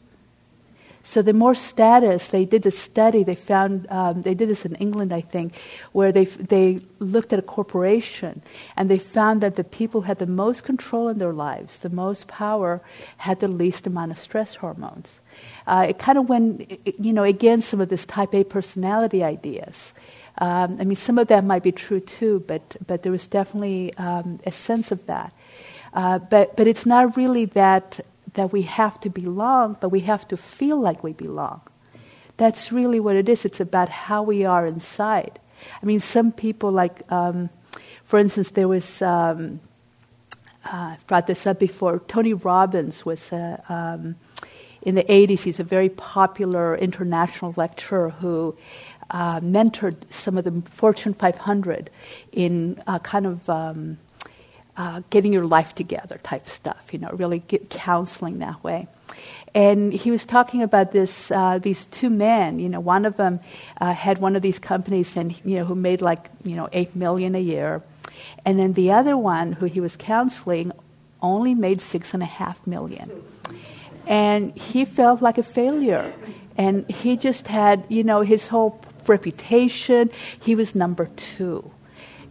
So 1.05 1.21
the 1.21 1.33
more 1.33 1.53
status, 1.53 2.29
they 2.29 2.45
did 2.45 2.65
a 2.65 2.71
study. 2.71 3.23
They 3.23 3.35
found 3.35 3.85
um, 3.91 4.23
they 4.23 4.33
did 4.33 4.49
this 4.49 4.65
in 4.65 4.73
England, 4.75 5.13
I 5.13 5.21
think, 5.21 5.53
where 5.91 6.11
they 6.11 6.25
they 6.25 6.81
looked 6.97 7.31
at 7.31 7.37
a 7.37 7.43
corporation 7.43 8.41
and 8.75 8.89
they 8.89 8.97
found 8.97 9.41
that 9.41 9.53
the 9.53 9.63
people 9.63 10.01
who 10.01 10.07
had 10.07 10.17
the 10.17 10.25
most 10.25 10.63
control 10.63 11.07
in 11.07 11.19
their 11.19 11.31
lives, 11.31 11.77
the 11.77 11.91
most 11.91 12.25
power, 12.25 12.81
had 13.17 13.39
the 13.39 13.47
least 13.47 13.85
amount 13.85 14.13
of 14.13 14.17
stress 14.17 14.55
hormones. 14.55 15.19
Uh, 15.67 15.85
it 15.89 15.99
kind 15.99 16.17
of 16.17 16.27
went, 16.27 16.71
you 16.99 17.13
know, 17.13 17.23
against 17.23 17.69
some 17.69 17.79
of 17.79 17.89
this 17.89 18.05
Type 18.05 18.33
A 18.33 18.43
personality 18.43 19.23
ideas. 19.23 19.93
Um, 20.39 20.77
I 20.81 20.85
mean, 20.85 20.95
some 20.97 21.19
of 21.19 21.27
that 21.27 21.45
might 21.45 21.61
be 21.61 21.71
true 21.71 21.99
too, 21.99 22.43
but 22.47 22.77
but 22.87 23.03
there 23.03 23.11
was 23.11 23.27
definitely 23.27 23.93
um, 23.97 24.39
a 24.43 24.51
sense 24.51 24.91
of 24.91 25.05
that. 25.05 25.31
Uh, 25.93 26.17
but 26.17 26.57
but 26.57 26.65
it's 26.65 26.87
not 26.87 27.15
really 27.15 27.45
that 27.53 28.01
that 28.35 28.53
we 28.53 28.61
have 28.61 28.99
to 29.01 29.09
belong, 29.09 29.77
but 29.79 29.89
we 29.89 30.01
have 30.01 30.27
to 30.29 30.37
feel 30.37 30.79
like 30.79 31.03
we 31.03 31.13
belong. 31.13 31.61
That's 32.37 32.71
really 32.71 32.99
what 32.99 33.15
it 33.15 33.27
is. 33.27 33.45
It's 33.45 33.59
about 33.59 33.89
how 33.89 34.23
we 34.23 34.45
are 34.45 34.65
inside. 34.65 35.39
I 35.81 35.85
mean, 35.85 35.99
some 35.99 36.31
people, 36.31 36.71
like, 36.71 37.09
um, 37.11 37.49
for 38.03 38.19
instance, 38.19 38.51
there 38.51 38.67
was, 38.67 39.01
um, 39.01 39.59
uh, 40.65 40.93
I've 40.93 41.07
brought 41.07 41.27
this 41.27 41.47
up 41.47 41.59
before, 41.59 41.99
Tony 42.07 42.33
Robbins 42.33 43.05
was 43.05 43.31
a, 43.31 43.63
um, 43.69 44.15
in 44.81 44.95
the 44.95 45.03
80s, 45.03 45.39
he's 45.39 45.59
a 45.59 45.63
very 45.63 45.89
popular 45.89 46.75
international 46.75 47.53
lecturer 47.57 48.11
who 48.11 48.55
uh, 49.09 49.39
mentored 49.39 49.95
some 50.09 50.37
of 50.37 50.43
the 50.43 50.61
Fortune 50.69 51.13
500 51.13 51.89
in 52.31 52.81
uh, 52.85 52.99
kind 52.99 53.25
of 53.25 53.49
um, 53.49 53.97
uh, 54.77 55.01
getting 55.09 55.31
your 55.31 55.45
life 55.45 55.73
together 55.73 56.19
type 56.23 56.47
stuff, 56.47 56.89
you 56.91 56.99
know, 56.99 57.09
really 57.09 57.39
get 57.39 57.69
counseling 57.69 58.39
that 58.39 58.63
way. 58.63 58.87
And 59.53 59.93
he 59.93 60.11
was 60.11 60.25
talking 60.25 60.61
about 60.61 60.91
this, 60.91 61.31
uh, 61.31 61.59
these 61.59 61.85
two 61.85 62.09
men, 62.09 62.59
you 62.59 62.67
know, 62.67 62.81
one 62.81 63.05
of 63.05 63.15
them 63.15 63.39
uh, 63.79 63.93
had 63.93 64.17
one 64.17 64.35
of 64.35 64.41
these 64.41 64.59
companies 64.59 65.15
and, 65.15 65.33
you 65.45 65.55
know, 65.55 65.65
who 65.65 65.75
made 65.75 66.01
like, 66.01 66.29
you 66.43 66.57
know, 66.57 66.67
eight 66.73 66.95
million 66.95 67.35
a 67.35 67.39
year. 67.39 67.81
And 68.43 68.59
then 68.59 68.73
the 68.73 68.91
other 68.91 69.15
one 69.15 69.53
who 69.53 69.65
he 69.65 69.79
was 69.79 69.95
counseling 69.95 70.73
only 71.21 71.53
made 71.53 71.79
six 71.79 72.13
and 72.13 72.21
a 72.21 72.25
half 72.25 72.67
million. 72.67 73.11
And 74.05 74.55
he 74.57 74.83
felt 74.83 75.21
like 75.21 75.37
a 75.37 75.43
failure. 75.43 76.13
And 76.57 76.89
he 76.89 77.15
just 77.15 77.47
had, 77.47 77.85
you 77.87 78.03
know, 78.03 78.21
his 78.21 78.47
whole 78.47 78.81
reputation, 79.07 80.11
he 80.39 80.55
was 80.55 80.75
number 80.75 81.09
two 81.15 81.71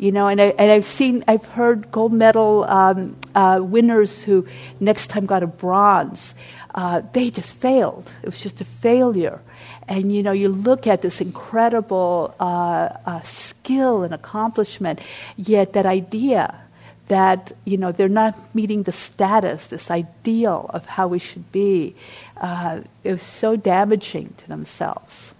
you 0.04 0.12
know, 0.12 0.28
and, 0.28 0.38
I, 0.38 0.48
and 0.58 0.70
I've 0.70 0.84
seen, 0.84 1.24
I've 1.26 1.46
heard 1.46 1.90
gold 1.90 2.12
medal 2.12 2.64
um, 2.64 3.16
uh, 3.34 3.60
winners 3.62 4.22
who 4.22 4.46
next 4.78 5.06
time 5.06 5.24
got 5.24 5.42
a 5.42 5.46
bronze. 5.46 6.34
Uh, 6.74 7.00
they 7.14 7.30
just 7.30 7.54
failed. 7.54 8.12
It 8.22 8.26
was 8.26 8.38
just 8.38 8.60
a 8.60 8.66
failure. 8.66 9.40
And 9.88 10.14
you 10.14 10.22
know, 10.22 10.32
you 10.32 10.50
look 10.50 10.86
at 10.86 11.00
this 11.00 11.22
incredible 11.22 12.34
uh, 12.38 12.88
uh 13.06 13.22
skill 13.22 14.02
and 14.02 14.12
accomplishment, 14.12 15.00
yet 15.36 15.72
that 15.72 15.86
idea 15.86 16.60
that 17.08 17.52
you 17.64 17.76
know 17.76 17.92
they're 17.92 18.08
not 18.08 18.34
meeting 18.54 18.82
the 18.82 18.92
status, 18.92 19.68
this 19.68 19.90
ideal 19.90 20.70
of 20.74 20.84
how 20.84 21.08
we 21.08 21.18
should 21.18 21.50
be, 21.52 21.94
uh, 22.38 22.80
it 23.04 23.12
was 23.12 23.22
so 23.22 23.56
damaging 23.56 24.34
to 24.38 24.48
themselves. 24.48 25.33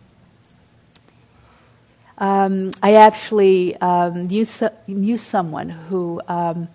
Um, 2.18 2.72
I 2.82 2.94
actually 2.94 3.76
um, 3.76 4.26
knew, 4.26 4.44
so, 4.44 4.70
knew 4.86 5.16
someone 5.16 5.68
who 5.68 6.20
um, 6.28 6.68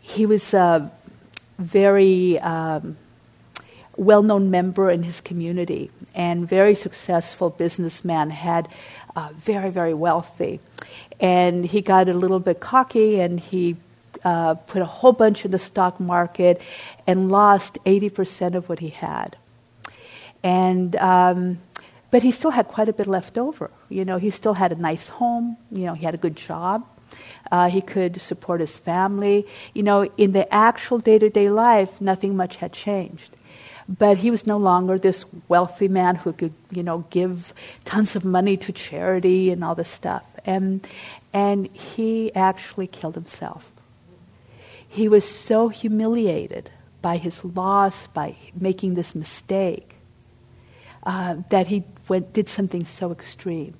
he 0.00 0.26
was 0.26 0.52
a 0.52 0.90
very 1.58 2.38
um, 2.40 2.96
well 3.96 4.22
known 4.22 4.50
member 4.50 4.90
in 4.90 5.04
his 5.04 5.20
community 5.20 5.90
and 6.14 6.46
very 6.46 6.74
successful 6.74 7.50
businessman, 7.50 8.30
had 8.30 8.68
uh, 9.16 9.30
very, 9.36 9.70
very 9.70 9.94
wealthy. 9.94 10.60
And 11.20 11.64
he 11.64 11.80
got 11.80 12.08
a 12.08 12.14
little 12.14 12.40
bit 12.40 12.60
cocky 12.60 13.20
and 13.20 13.38
he 13.40 13.76
uh, 14.24 14.54
put 14.54 14.82
a 14.82 14.86
whole 14.86 15.12
bunch 15.12 15.44
in 15.44 15.50
the 15.50 15.58
stock 15.58 15.98
market 15.98 16.60
and 17.06 17.30
lost 17.30 17.78
80% 17.84 18.54
of 18.54 18.68
what 18.68 18.80
he 18.80 18.88
had. 18.88 19.36
And 20.42 20.96
um, 20.96 21.58
but 22.12 22.22
he 22.22 22.30
still 22.30 22.50
had 22.50 22.68
quite 22.68 22.90
a 22.90 22.92
bit 22.92 23.06
left 23.06 23.38
over. 23.38 23.70
You 23.88 24.04
know, 24.04 24.18
he 24.18 24.30
still 24.30 24.52
had 24.54 24.70
a 24.70 24.76
nice 24.76 25.08
home. 25.08 25.56
You 25.72 25.86
know, 25.86 25.94
he 25.94 26.04
had 26.04 26.14
a 26.14 26.18
good 26.18 26.36
job. 26.36 26.86
Uh, 27.50 27.70
he 27.70 27.80
could 27.80 28.20
support 28.20 28.60
his 28.60 28.78
family. 28.78 29.46
You 29.72 29.82
know, 29.82 30.04
in 30.18 30.32
the 30.32 30.46
actual 30.54 30.98
day 30.98 31.18
to 31.18 31.30
day 31.30 31.48
life, 31.48 32.00
nothing 32.00 32.36
much 32.36 32.56
had 32.56 32.74
changed. 32.74 33.34
But 33.88 34.18
he 34.18 34.30
was 34.30 34.46
no 34.46 34.58
longer 34.58 34.98
this 34.98 35.24
wealthy 35.48 35.88
man 35.88 36.16
who 36.16 36.34
could, 36.34 36.52
you 36.70 36.82
know, 36.82 37.06
give 37.08 37.54
tons 37.86 38.14
of 38.14 38.26
money 38.26 38.58
to 38.58 38.72
charity 38.72 39.50
and 39.50 39.64
all 39.64 39.74
this 39.74 39.88
stuff. 39.88 40.24
And, 40.44 40.86
and 41.32 41.74
he 41.74 42.32
actually 42.34 42.88
killed 42.88 43.14
himself. 43.14 43.72
He 44.86 45.08
was 45.08 45.26
so 45.26 45.68
humiliated 45.68 46.68
by 47.00 47.16
his 47.16 47.42
loss, 47.42 48.06
by 48.08 48.36
making 48.54 48.94
this 48.94 49.14
mistake, 49.14 49.96
uh, 51.04 51.36
that 51.48 51.68
he 51.68 51.84
went, 52.08 52.32
did 52.32 52.48
something 52.48 52.84
so 52.84 53.12
extreme. 53.12 53.74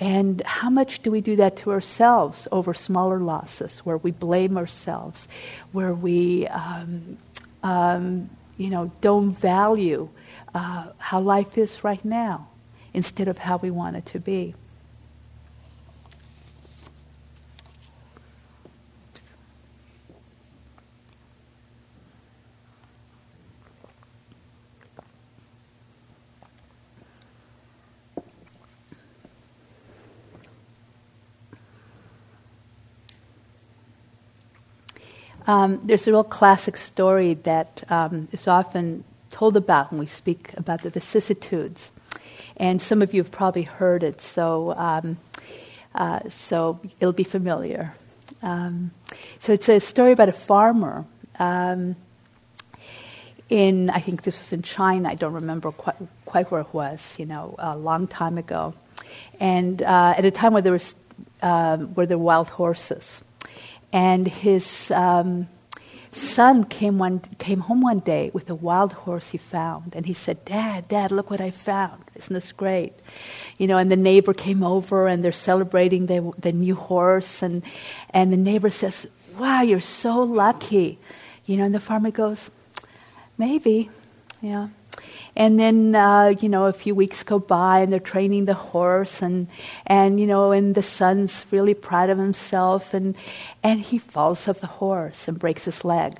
And 0.00 0.40
how 0.42 0.70
much 0.70 1.02
do 1.02 1.10
we 1.10 1.20
do 1.20 1.36
that 1.36 1.56
to 1.58 1.72
ourselves 1.72 2.46
over 2.52 2.72
smaller 2.72 3.18
losses, 3.18 3.80
where 3.80 3.96
we 3.96 4.12
blame 4.12 4.56
ourselves, 4.56 5.26
where 5.72 5.92
we, 5.92 6.46
um, 6.48 7.18
um, 7.64 8.30
you 8.56 8.70
know, 8.70 8.92
don't 9.00 9.32
value 9.32 10.08
uh, 10.54 10.86
how 10.98 11.20
life 11.20 11.58
is 11.58 11.82
right 11.82 12.04
now 12.04 12.48
instead 12.94 13.26
of 13.26 13.38
how 13.38 13.56
we 13.56 13.70
want 13.70 13.96
it 13.96 14.06
to 14.06 14.20
be? 14.20 14.54
Um, 35.48 35.80
there's 35.82 36.06
a 36.06 36.12
real 36.12 36.24
classic 36.24 36.76
story 36.76 37.32
that 37.32 37.82
um, 37.88 38.28
is 38.32 38.46
often 38.46 39.02
told 39.30 39.56
about 39.56 39.90
when 39.90 39.98
we 39.98 40.04
speak 40.04 40.52
about 40.58 40.82
the 40.82 40.90
vicissitudes. 40.90 41.90
And 42.58 42.82
some 42.82 43.00
of 43.00 43.14
you 43.14 43.22
have 43.22 43.32
probably 43.32 43.62
heard 43.62 44.02
it, 44.02 44.20
so, 44.20 44.74
um, 44.76 45.16
uh, 45.94 46.20
so 46.28 46.80
it'll 47.00 47.14
be 47.14 47.24
familiar. 47.24 47.94
Um, 48.42 48.90
so 49.40 49.54
it's 49.54 49.70
a 49.70 49.80
story 49.80 50.12
about 50.12 50.28
a 50.28 50.32
farmer. 50.32 51.06
Um, 51.38 51.96
in, 53.48 53.88
I 53.88 54.00
think 54.00 54.24
this 54.24 54.38
was 54.38 54.52
in 54.52 54.60
China, 54.60 55.08
I 55.08 55.14
don't 55.14 55.32
remember 55.32 55.72
quite, 55.72 55.96
quite 56.26 56.50
where 56.50 56.60
it 56.60 56.74
was, 56.74 57.14
you 57.16 57.24
know, 57.24 57.54
a 57.58 57.78
long 57.78 58.06
time 58.06 58.36
ago. 58.36 58.74
And 59.40 59.80
uh, 59.80 60.12
at 60.14 60.26
a 60.26 60.30
time 60.30 60.52
where 60.52 60.60
there, 60.60 60.74
was, 60.74 60.94
uh, 61.40 61.78
where 61.78 62.04
there 62.04 62.18
were 62.18 62.24
wild 62.24 62.50
horses. 62.50 63.22
And 63.92 64.28
his 64.28 64.90
um, 64.90 65.48
son 66.12 66.64
came, 66.64 66.98
one, 66.98 67.20
came 67.38 67.60
home 67.60 67.80
one 67.80 68.00
day 68.00 68.30
with 68.32 68.50
a 68.50 68.54
wild 68.54 68.92
horse 68.92 69.30
he 69.30 69.38
found. 69.38 69.94
And 69.94 70.06
he 70.06 70.14
said, 70.14 70.44
Dad, 70.44 70.88
Dad, 70.88 71.10
look 71.10 71.30
what 71.30 71.40
I 71.40 71.50
found. 71.50 72.04
Isn't 72.14 72.32
this 72.32 72.52
great? 72.52 72.92
You 73.56 73.66
know, 73.66 73.78
and 73.78 73.90
the 73.90 73.96
neighbor 73.96 74.34
came 74.34 74.62
over 74.62 75.08
and 75.08 75.24
they're 75.24 75.32
celebrating 75.32 76.06
the, 76.06 76.32
the 76.38 76.52
new 76.52 76.74
horse. 76.74 77.42
And, 77.42 77.62
and 78.10 78.32
the 78.32 78.36
neighbor 78.36 78.70
says, 78.70 79.06
Wow, 79.38 79.62
you're 79.62 79.80
so 79.80 80.22
lucky. 80.22 80.98
You 81.46 81.56
know, 81.56 81.64
and 81.64 81.74
the 81.74 81.80
farmer 81.80 82.10
goes, 82.10 82.50
Maybe, 83.36 83.88
yeah. 84.40 84.68
And 85.36 85.58
then, 85.58 85.94
uh, 85.94 86.34
you 86.40 86.48
know, 86.48 86.66
a 86.66 86.72
few 86.72 86.94
weeks 86.94 87.22
go 87.22 87.38
by 87.38 87.80
and 87.80 87.92
they're 87.92 88.00
training 88.00 88.46
the 88.46 88.54
horse 88.54 89.22
and, 89.22 89.46
and, 89.86 90.18
you 90.18 90.26
know, 90.26 90.52
and 90.52 90.74
the 90.74 90.82
son's 90.82 91.46
really 91.50 91.74
proud 91.74 92.10
of 92.10 92.18
himself 92.18 92.94
and, 92.94 93.16
and 93.62 93.80
he 93.80 93.98
falls 93.98 94.48
off 94.48 94.60
the 94.60 94.66
horse 94.66 95.28
and 95.28 95.38
breaks 95.38 95.64
his 95.64 95.84
leg. 95.84 96.18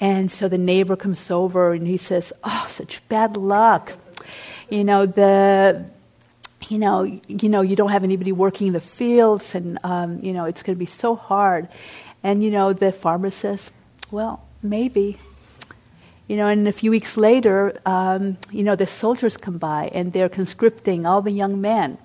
And 0.00 0.30
so 0.30 0.48
the 0.48 0.58
neighbor 0.58 0.96
comes 0.96 1.30
over 1.30 1.72
and 1.72 1.86
he 1.86 1.96
says, 1.96 2.32
oh, 2.44 2.66
such 2.68 3.06
bad 3.08 3.36
luck. 3.36 3.92
You 4.68 4.84
know, 4.84 5.06
the, 5.06 5.84
you 6.68 6.78
know, 6.78 7.02
you 7.02 7.48
know, 7.48 7.62
you 7.62 7.74
don't 7.74 7.90
have 7.90 8.04
anybody 8.04 8.32
working 8.32 8.68
in 8.68 8.72
the 8.74 8.80
fields 8.80 9.54
and, 9.54 9.78
um, 9.82 10.20
you 10.20 10.32
know, 10.32 10.44
it's 10.44 10.62
going 10.62 10.76
to 10.76 10.78
be 10.78 10.86
so 10.86 11.16
hard. 11.16 11.68
And, 12.22 12.42
you 12.44 12.50
know, 12.50 12.72
the 12.72 12.92
farmer 12.92 13.30
says, 13.30 13.72
well, 14.10 14.44
maybe 14.62 15.18
you 16.28 16.36
know, 16.36 16.46
and 16.46 16.68
a 16.68 16.72
few 16.72 16.90
weeks 16.90 17.16
later, 17.16 17.80
um, 17.86 18.36
you 18.52 18.62
know, 18.62 18.76
the 18.76 18.86
soldiers 18.86 19.38
come 19.38 19.56
by 19.56 19.90
and 19.94 20.12
they're 20.12 20.28
conscripting 20.28 21.06
all 21.06 21.22
the 21.22 21.32
young 21.32 21.60
men. 21.60 21.96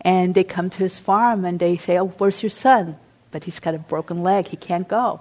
And 0.00 0.34
they 0.36 0.44
come 0.44 0.70
to 0.70 0.78
his 0.78 0.96
farm 0.96 1.44
and 1.44 1.58
they 1.58 1.76
say, 1.76 1.98
Oh, 1.98 2.06
where's 2.18 2.40
your 2.40 2.50
son? 2.50 2.96
But 3.32 3.44
he's 3.44 3.58
got 3.58 3.74
a 3.74 3.78
broken 3.78 4.22
leg, 4.22 4.48
he 4.48 4.56
can't 4.56 4.86
go. 4.86 5.20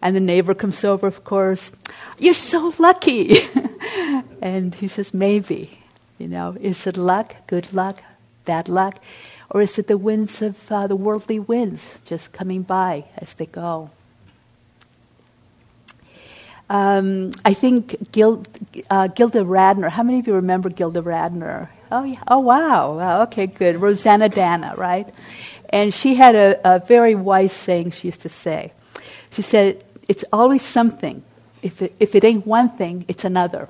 And 0.00 0.14
the 0.14 0.20
neighbor 0.20 0.54
comes 0.54 0.84
over, 0.84 1.08
of 1.08 1.24
course, 1.24 1.72
You're 2.16 2.34
so 2.34 2.72
lucky. 2.78 3.40
and 4.42 4.72
he 4.76 4.86
says, 4.86 5.12
Maybe. 5.12 5.80
You 6.16 6.28
know, 6.28 6.56
is 6.60 6.86
it 6.86 6.96
luck, 6.96 7.34
good 7.48 7.72
luck, 7.72 8.02
bad 8.44 8.68
luck? 8.68 9.02
Or 9.50 9.62
is 9.62 9.78
it 9.78 9.88
the 9.88 9.98
winds 9.98 10.42
of 10.42 10.70
uh, 10.70 10.86
the 10.86 10.96
worldly 10.96 11.38
winds 11.40 11.94
just 12.04 12.32
coming 12.32 12.62
by 12.62 13.06
as 13.16 13.34
they 13.34 13.46
go? 13.46 13.90
Um, 16.70 17.32
I 17.44 17.54
think 17.54 18.12
Gil, 18.12 18.44
uh, 18.90 19.08
Gilda 19.08 19.40
Radner. 19.40 19.90
How 19.90 20.02
many 20.02 20.18
of 20.20 20.26
you 20.26 20.34
remember 20.34 20.70
Gilda 20.70 21.02
Radner? 21.02 21.68
Oh, 21.90 22.04
yeah. 22.04 22.22
Oh, 22.28 22.40
wow. 22.40 23.22
Okay, 23.24 23.46
good. 23.46 23.80
Rosanna 23.80 24.28
Dana, 24.28 24.74
right? 24.76 25.08
And 25.70 25.94
she 25.94 26.14
had 26.14 26.34
a, 26.34 26.60
a 26.76 26.78
very 26.80 27.14
wise 27.14 27.52
saying 27.52 27.92
she 27.92 28.08
used 28.08 28.20
to 28.22 28.28
say. 28.28 28.72
She 29.32 29.42
said, 29.42 29.84
It's 30.08 30.24
always 30.32 30.62
something. 30.62 31.22
If 31.62 31.82
it, 31.82 31.94
if 32.00 32.14
it 32.14 32.24
ain't 32.24 32.46
one 32.46 32.70
thing, 32.76 33.04
it's 33.08 33.24
another. 33.24 33.68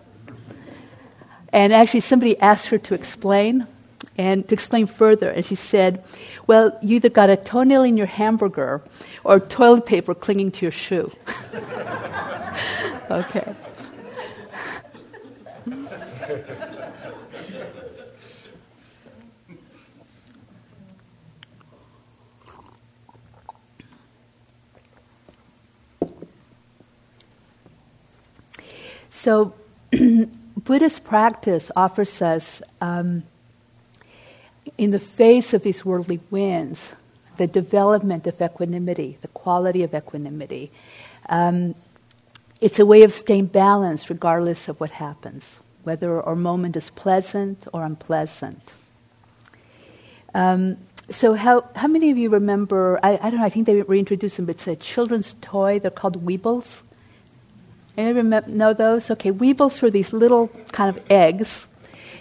And 1.52 1.72
actually, 1.72 2.00
somebody 2.00 2.38
asked 2.40 2.68
her 2.68 2.78
to 2.78 2.94
explain, 2.94 3.66
and 4.18 4.46
to 4.48 4.54
explain 4.54 4.86
further. 4.86 5.30
And 5.30 5.46
she 5.46 5.54
said, 5.54 6.04
Well, 6.46 6.76
you 6.82 6.96
either 6.96 7.08
got 7.08 7.30
a 7.30 7.36
toenail 7.36 7.84
in 7.84 7.96
your 7.96 8.06
hamburger 8.06 8.82
or 9.24 9.40
toilet 9.40 9.86
paper 9.86 10.14
clinging 10.14 10.50
to 10.52 10.66
your 10.66 10.72
shoe. 10.72 11.12
okay. 13.10 13.54
So, 29.10 29.52
Buddhist 30.56 31.04
practice 31.04 31.70
offers 31.74 32.22
us, 32.22 32.62
um, 32.80 33.24
in 34.78 34.92
the 34.92 35.00
face 35.00 35.52
of 35.52 35.62
these 35.62 35.84
worldly 35.84 36.20
winds, 36.30 36.94
the 37.36 37.46
development 37.46 38.26
of 38.26 38.40
equanimity, 38.40 39.18
the 39.20 39.28
quality 39.28 39.82
of 39.82 39.94
equanimity. 39.94 40.70
Um, 41.28 41.74
it's 42.60 42.78
a 42.78 42.86
way 42.86 43.02
of 43.02 43.12
staying 43.12 43.46
balanced 43.46 44.08
regardless 44.08 44.68
of 44.68 44.80
what 44.80 44.92
happens, 44.92 45.60
whether 45.84 46.22
our 46.22 46.36
moment 46.36 46.76
is 46.76 46.90
pleasant 46.90 47.66
or 47.72 47.84
unpleasant. 47.84 48.62
Um, 50.34 50.78
so, 51.10 51.34
how, 51.34 51.64
how 51.74 51.88
many 51.88 52.10
of 52.10 52.18
you 52.18 52.28
remember? 52.28 53.00
I, 53.02 53.18
I 53.22 53.30
don't 53.30 53.40
know, 53.40 53.46
I 53.46 53.48
think 53.48 53.66
they 53.66 53.80
reintroduced 53.80 54.36
them, 54.36 54.46
but 54.46 54.56
it's 54.56 54.66
a 54.66 54.76
children's 54.76 55.34
toy. 55.40 55.78
They're 55.78 55.90
called 55.90 56.24
Weebles. 56.24 56.82
Anyone 57.96 58.44
know 58.46 58.74
those? 58.74 59.10
Okay, 59.10 59.32
Weebles 59.32 59.80
were 59.80 59.90
these 59.90 60.12
little 60.12 60.48
kind 60.70 60.94
of 60.94 61.02
eggs, 61.10 61.66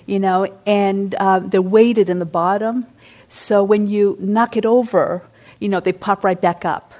you 0.07 0.19
know, 0.19 0.47
and 0.65 1.13
uh, 1.15 1.39
they're 1.39 1.61
weighted 1.61 2.09
in 2.09 2.17
the 2.17 2.25
bottom. 2.25 2.87
So, 3.29 3.63
when 3.63 3.85
you 3.87 4.17
knock 4.19 4.57
it 4.57 4.65
over, 4.65 5.21
you 5.59 5.69
know, 5.69 5.79
they 5.79 5.93
pop 5.93 6.23
right 6.23 6.39
back 6.39 6.65
up. 6.65 6.93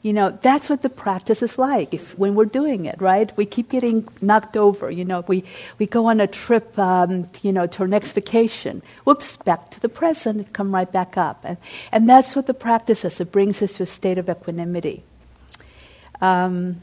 You 0.00 0.12
know, 0.12 0.38
that's 0.42 0.70
what 0.70 0.82
the 0.82 0.88
practice 0.88 1.42
is 1.42 1.58
like 1.58 1.92
if, 1.92 2.16
when 2.16 2.36
we're 2.36 2.44
doing 2.44 2.86
it, 2.86 3.00
right? 3.00 3.36
We 3.36 3.44
keep 3.44 3.68
getting 3.68 4.06
knocked 4.20 4.56
over. 4.56 4.90
You 4.90 5.04
know, 5.04 5.24
we, 5.26 5.42
we 5.78 5.86
go 5.86 6.06
on 6.06 6.20
a 6.20 6.28
trip, 6.28 6.78
um, 6.78 7.26
you 7.42 7.52
know, 7.52 7.66
to 7.66 7.82
our 7.82 7.88
next 7.88 8.12
vacation. 8.12 8.80
Whoops, 9.02 9.36
back 9.38 9.70
to 9.72 9.80
the 9.80 9.88
present, 9.88 10.52
come 10.52 10.72
right 10.72 10.90
back 10.90 11.16
up. 11.16 11.40
And, 11.42 11.58
and 11.90 12.08
that's 12.08 12.36
what 12.36 12.46
the 12.46 12.54
practice 12.54 13.04
is. 13.04 13.20
It 13.20 13.32
brings 13.32 13.60
us 13.60 13.74
to 13.74 13.82
a 13.82 13.86
state 13.86 14.18
of 14.18 14.30
equanimity. 14.30 15.02
Um, 16.20 16.80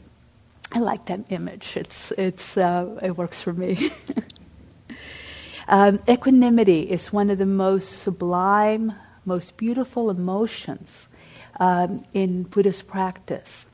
I 0.72 0.80
like 0.80 1.06
that 1.06 1.20
image. 1.30 1.74
It's, 1.76 2.12
it's, 2.12 2.56
uh, 2.58 3.00
it 3.02 3.16
works 3.16 3.40
for 3.40 3.54
me. 3.54 3.90
um, 5.68 6.00
equanimity 6.08 6.82
is 6.82 7.12
one 7.12 7.30
of 7.30 7.38
the 7.38 7.46
most 7.46 8.02
sublime, 8.02 8.94
most 9.24 9.56
beautiful 9.56 10.10
emotions 10.10 11.08
um, 11.58 12.04
in 12.12 12.44
Buddhist 12.44 12.86
practice. 12.86 13.66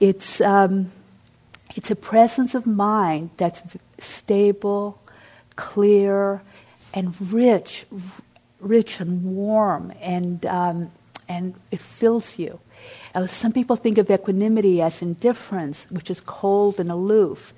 It's, 0.00 0.40
um, 0.40 0.90
it's 1.74 1.90
a 1.90 1.96
presence 1.96 2.54
of 2.54 2.66
mind 2.66 3.30
that's 3.36 3.62
stable, 3.98 5.00
clear, 5.56 6.42
and 6.94 7.14
rich, 7.32 7.86
rich 8.60 9.00
and 9.00 9.24
warm, 9.24 9.92
and, 10.00 10.44
um, 10.46 10.90
and 11.28 11.54
it 11.70 11.80
fills 11.80 12.38
you. 12.38 12.58
Some 13.26 13.52
people 13.52 13.76
think 13.76 13.98
of 13.98 14.10
equanimity 14.10 14.80
as 14.80 15.02
indifference, 15.02 15.86
which 15.90 16.10
is 16.10 16.20
cold 16.20 16.80
and 16.80 16.90
aloof. 16.90 17.52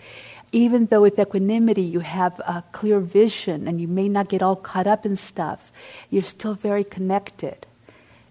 Even 0.54 0.86
though 0.86 1.00
with 1.00 1.18
equanimity 1.18 1.82
you 1.82 1.98
have 1.98 2.38
a 2.38 2.62
clear 2.70 3.00
vision 3.00 3.66
and 3.66 3.80
you 3.80 3.88
may 3.88 4.08
not 4.08 4.28
get 4.28 4.40
all 4.40 4.54
caught 4.54 4.86
up 4.86 5.04
in 5.04 5.16
stuff, 5.16 5.72
you're 6.10 6.22
still 6.22 6.54
very 6.54 6.84
connected. 6.84 7.66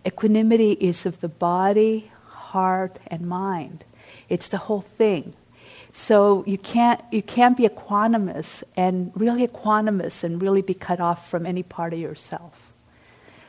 Equanimity 0.05 0.71
is 0.73 1.05
of 1.05 1.19
the 1.19 1.27
body, 1.27 2.11
heart, 2.27 2.97
and 3.07 3.27
mind. 3.27 3.83
It's 4.29 4.47
the 4.47 4.57
whole 4.57 4.85
thing. 4.97 5.33
So 5.91 6.45
you 6.47 6.57
can't, 6.57 7.01
you 7.11 7.21
can't 7.21 7.57
be 7.57 7.67
equanimous 7.67 8.63
and 8.77 9.11
really 9.15 9.45
equanimous 9.45 10.23
and 10.23 10.41
really 10.41 10.61
be 10.61 10.73
cut 10.73 11.01
off 11.01 11.29
from 11.29 11.45
any 11.45 11.61
part 11.61 11.91
of 11.91 11.99
yourself. 11.99 12.71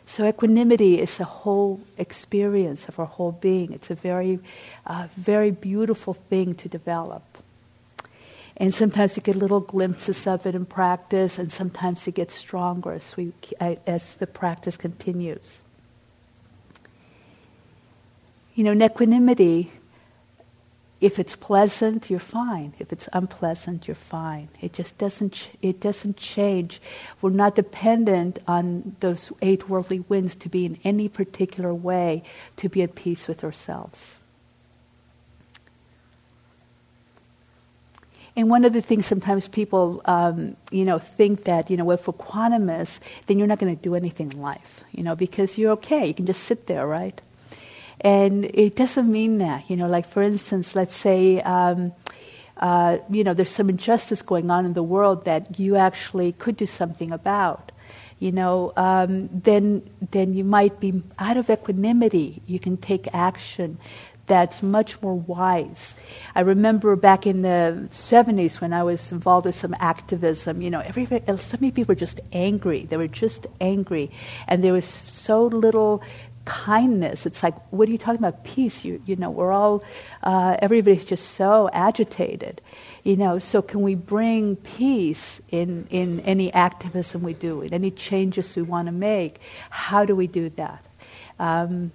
So 0.04 0.26
equanimity 0.26 1.00
is 1.00 1.20
a 1.20 1.24
whole 1.24 1.80
experience 1.96 2.88
of 2.88 2.98
our 2.98 3.06
whole 3.06 3.32
being. 3.32 3.72
It's 3.72 3.90
a 3.90 3.94
very, 3.94 4.40
uh, 4.84 5.06
very 5.16 5.52
beautiful 5.52 6.14
thing 6.14 6.56
to 6.56 6.68
develop. 6.68 7.34
And 8.56 8.72
sometimes 8.72 9.16
you 9.16 9.22
get 9.22 9.34
little 9.36 9.60
glimpses 9.60 10.26
of 10.26 10.46
it 10.46 10.54
in 10.54 10.64
practice, 10.64 11.38
and 11.38 11.52
sometimes 11.52 12.06
it 12.06 12.14
gets 12.14 12.34
stronger 12.34 12.92
as, 12.92 13.16
we, 13.16 13.32
as 13.60 14.14
the 14.14 14.28
practice 14.28 14.76
continues. 14.76 15.60
You 18.54 18.62
know, 18.62 18.72
in 18.72 18.82
equanimity, 18.82 19.72
if 21.00 21.18
it's 21.18 21.34
pleasant, 21.34 22.08
you're 22.08 22.20
fine. 22.20 22.72
If 22.78 22.92
it's 22.92 23.08
unpleasant, 23.12 23.88
you're 23.88 23.96
fine. 23.96 24.48
It 24.60 24.72
just 24.72 24.96
doesn't, 24.96 25.32
ch- 25.32 25.50
it 25.60 25.80
doesn't 25.80 26.16
change. 26.16 26.80
We're 27.20 27.30
not 27.30 27.56
dependent 27.56 28.38
on 28.46 28.94
those 29.00 29.32
eight 29.42 29.68
worldly 29.68 30.00
winds 30.00 30.36
to 30.36 30.48
be 30.48 30.64
in 30.64 30.78
any 30.84 31.08
particular 31.08 31.74
way 31.74 32.22
to 32.56 32.68
be 32.68 32.82
at 32.82 32.94
peace 32.94 33.26
with 33.26 33.42
ourselves. 33.42 34.18
And 38.37 38.51
one 38.51 38.64
of 38.64 38.73
the 38.73 38.83
things 38.83 39.07
sometimes 39.07 39.47
people, 39.47 40.03
um, 40.07 40.57
you 40.73 40.85
know, 40.85 40.99
think 40.99 41.44
that, 41.44 41.70
you 41.70 41.77
know, 41.77 41.88
if 41.92 42.09
we're 42.09 42.14
equanimous, 42.14 42.99
then 43.27 43.38
you're 43.38 43.47
not 43.47 43.61
going 43.61 43.75
to 43.75 43.81
do 43.81 43.94
anything 43.94 44.33
in 44.33 44.40
life, 44.40 44.83
you 44.90 45.05
know, 45.05 45.14
because 45.14 45.57
you're 45.57 45.70
okay. 45.73 46.07
You 46.07 46.14
can 46.14 46.27
just 46.27 46.42
sit 46.42 46.66
there, 46.66 46.87
right? 46.87 47.20
And 48.01 48.44
it 48.47 48.75
doesn't 48.75 49.11
mean 49.11 49.38
that, 49.38 49.70
you 49.70 49.77
know, 49.77 49.87
like 49.87 50.07
for 50.07 50.23
instance, 50.23 50.75
let's 50.75 50.97
say, 50.97 51.40
um, 51.42 51.92
uh, 52.57 52.99
you 53.09 53.23
know, 53.23 53.35
there's 53.35 53.51
some 53.51 53.68
injustice 53.68 54.23
going 54.23 54.51
on 54.51 54.66
in 54.66 54.75
the 54.75 54.83
world 54.83 55.25
that 55.27 55.59
you 55.59 55.77
actually 55.77 56.33
could 56.33 56.57
do 56.57 56.66
something 56.66 57.12
about. 57.12 57.70
You 58.18 58.33
know, 58.33 58.73
um, 58.77 59.29
then 59.33 59.90
then 60.12 60.35
you 60.35 60.44
might 60.44 60.81
be 60.81 61.03
out 61.18 61.37
of 61.37 61.51
equanimity. 61.51 62.42
You 62.47 62.59
can 62.59 62.77
take 62.77 63.12
action 63.12 63.79
that's 64.26 64.62
much 64.62 65.00
more 65.02 65.14
wise. 65.14 65.94
I 66.34 66.40
remember 66.40 66.96
back 66.96 67.26
in 67.26 67.42
the 67.42 67.88
70s 67.90 68.60
when 68.60 68.72
I 68.72 68.82
was 68.82 69.12
involved 69.12 69.46
with 69.46 69.54
some 69.54 69.74
activism, 69.78 70.62
you 70.62 70.70
know, 70.70 70.80
every, 70.80 71.06
so 71.06 71.58
many 71.60 71.70
people 71.70 71.92
were 71.92 71.98
just 71.98 72.20
angry. 72.32 72.84
They 72.84 72.96
were 72.96 73.08
just 73.08 73.46
angry. 73.60 74.10
And 74.48 74.64
there 74.64 74.72
was 74.72 74.87
so 74.87 75.44
little 75.44 76.02
kindness. 76.44 77.26
It's 77.26 77.42
like, 77.42 77.54
what 77.70 77.88
are 77.88 77.92
you 77.92 77.98
talking 77.98 78.18
about? 78.18 78.44
Peace. 78.44 78.84
You, 78.84 79.02
you 79.06 79.16
know, 79.16 79.30
we're 79.30 79.52
all, 79.52 79.82
uh, 80.22 80.56
everybody's 80.60 81.04
just 81.04 81.30
so 81.30 81.68
agitated. 81.72 82.60
You 83.02 83.16
know, 83.16 83.38
so 83.38 83.60
can 83.60 83.82
we 83.82 83.94
bring 83.94 84.56
peace 84.56 85.40
in, 85.50 85.87
in 85.90 86.20
any 86.20 86.52
activism 86.52 87.22
we 87.22 87.34
do, 87.34 87.60
in 87.60 87.74
any 87.74 87.90
changes 87.90 88.56
we 88.56 88.62
want 88.62 88.87
to 88.87 88.92
make? 88.92 89.38
How 89.68 90.06
do 90.06 90.16
we 90.16 90.26
do 90.26 90.48
that? 90.50 90.84
Um, 91.38 91.92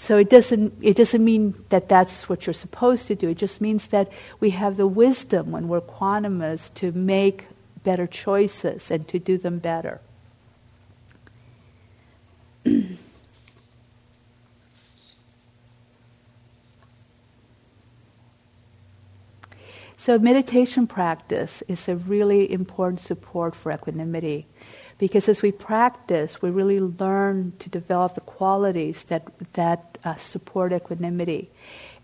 so 0.00 0.16
it 0.16 0.30
doesn't, 0.30 0.72
it 0.80 0.96
doesn't 0.96 1.22
mean 1.22 1.62
that 1.68 1.90
that's 1.90 2.26
what 2.26 2.46
you're 2.46 2.54
supposed 2.54 3.06
to 3.08 3.14
do. 3.14 3.28
It 3.28 3.36
just 3.36 3.60
means 3.60 3.88
that 3.88 4.10
we 4.40 4.48
have 4.48 4.78
the 4.78 4.86
wisdom 4.86 5.50
when 5.50 5.68
we're 5.68 5.82
equanimous 5.82 6.72
to 6.76 6.90
make 6.92 7.48
better 7.84 8.06
choices 8.06 8.90
and 8.90 9.06
to 9.08 9.18
do 9.18 9.36
them 9.36 9.58
better. 9.58 10.00
so 19.98 20.18
meditation 20.18 20.86
practice 20.86 21.62
is 21.68 21.86
a 21.90 21.96
really 21.96 22.50
important 22.50 23.00
support 23.00 23.54
for 23.54 23.70
equanimity. 23.70 24.46
Because 25.00 25.30
as 25.30 25.40
we 25.40 25.50
practice, 25.50 26.42
we 26.42 26.50
really 26.50 26.78
learn 26.78 27.54
to 27.58 27.70
develop 27.70 28.16
the 28.16 28.20
qualities 28.20 29.02
that, 29.04 29.22
that 29.54 29.96
uh, 30.04 30.16
support 30.16 30.74
equanimity. 30.74 31.48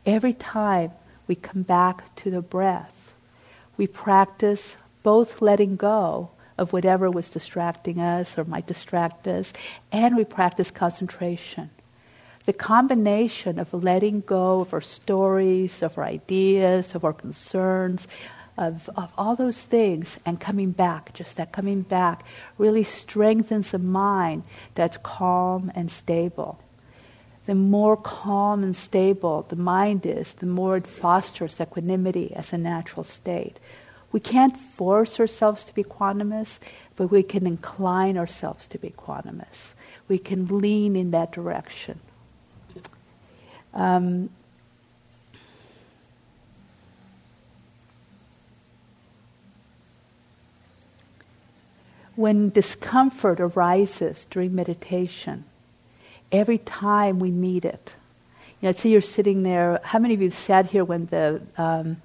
Every 0.07 0.33
time 0.33 0.93
we 1.27 1.35
come 1.35 1.61
back 1.61 2.15
to 2.17 2.31
the 2.31 2.41
breath, 2.41 3.13
we 3.77 3.87
practice 3.87 4.77
both 5.03 5.43
letting 5.43 5.77
go 5.77 6.31
of 6.57 6.73
whatever 6.73 7.11
was 7.11 7.29
distracting 7.29 8.01
us 8.01 8.39
or 8.39 8.45
might 8.45 8.67
distract 8.67 9.29
us, 9.29 9.53
and 9.93 10.17
we 10.17 10.25
practice 10.25 10.71
concentration. 10.71 11.69
The 12.47 12.55
combination 12.55 13.59
of 13.59 13.75
letting 13.75 14.23
go 14.23 14.61
of 14.61 14.73
our 14.73 14.81
stories, 14.81 15.83
of 15.83 15.99
our 15.99 16.05
ideas, 16.05 16.95
of 16.95 17.05
our 17.05 17.13
concerns, 17.13 18.09
of, 18.57 18.89
of 18.97 19.13
all 19.19 19.37
those 19.37 19.63
things 19.63 20.19
and 20.25 20.41
coming 20.41 20.71
back, 20.71 21.13
just 21.13 21.37
that 21.37 21.53
coming 21.53 21.83
back, 21.83 22.25
really 22.59 22.85
strengthens 22.85 23.75
a 23.75 23.79
mind 23.79 24.45
that's 24.75 24.97
calm 24.99 25.71
and 25.75 25.91
stable. 25.91 26.59
The 27.47 27.55
more 27.55 27.97
calm 27.97 28.65
and 28.65 28.75
stable 28.75 29.47
the 29.49 29.57
mind 29.57 30.05
is, 30.05 30.35
the 30.35 30.47
more 30.47 30.79
it 30.79 30.87
fosters 30.87 31.61
equanimity 31.61 32.35
as 32.35 32.53
a 32.53 32.59
natural 32.59 33.05
state. 33.05 33.59
We 34.11 34.21
can't 34.21 34.57
force 34.59 35.21
ourselves 35.21 35.65
to 35.65 35.75
be 35.75 35.85
equanimous, 35.85 36.59
but 36.97 37.09
we 37.09 37.23
can 37.23 37.47
incline 37.47 38.17
ourselves 38.17 38.67
to 38.69 38.79
be 38.79 38.91
equanimous. 38.91 39.75
We 40.09 40.19
can 40.19 40.47
lean 40.47 40.97
in 40.97 41.11
that 41.11 41.33
direction. 41.33 42.01
Um, 43.75 44.31
when 52.17 52.51
discomfort 52.51 53.41
arises 53.41 54.27
during 54.31 54.55
meditation, 54.55 55.45
every 56.33 56.59
time 56.59 57.19
we 57.19 57.31
meet 57.31 57.65
it, 57.65 57.95
you 58.61 58.69
know, 58.69 58.73
say 58.73 58.89
you're 58.89 59.03
sitting 59.03 59.43
there. 59.43 59.81
How 59.85 59.99
many 59.99 60.15
of 60.15 60.23
you 60.23 60.31
sat 60.31 60.67
here 60.67 60.85
when 60.85 61.07
the 61.07 61.43
um, 61.59 61.99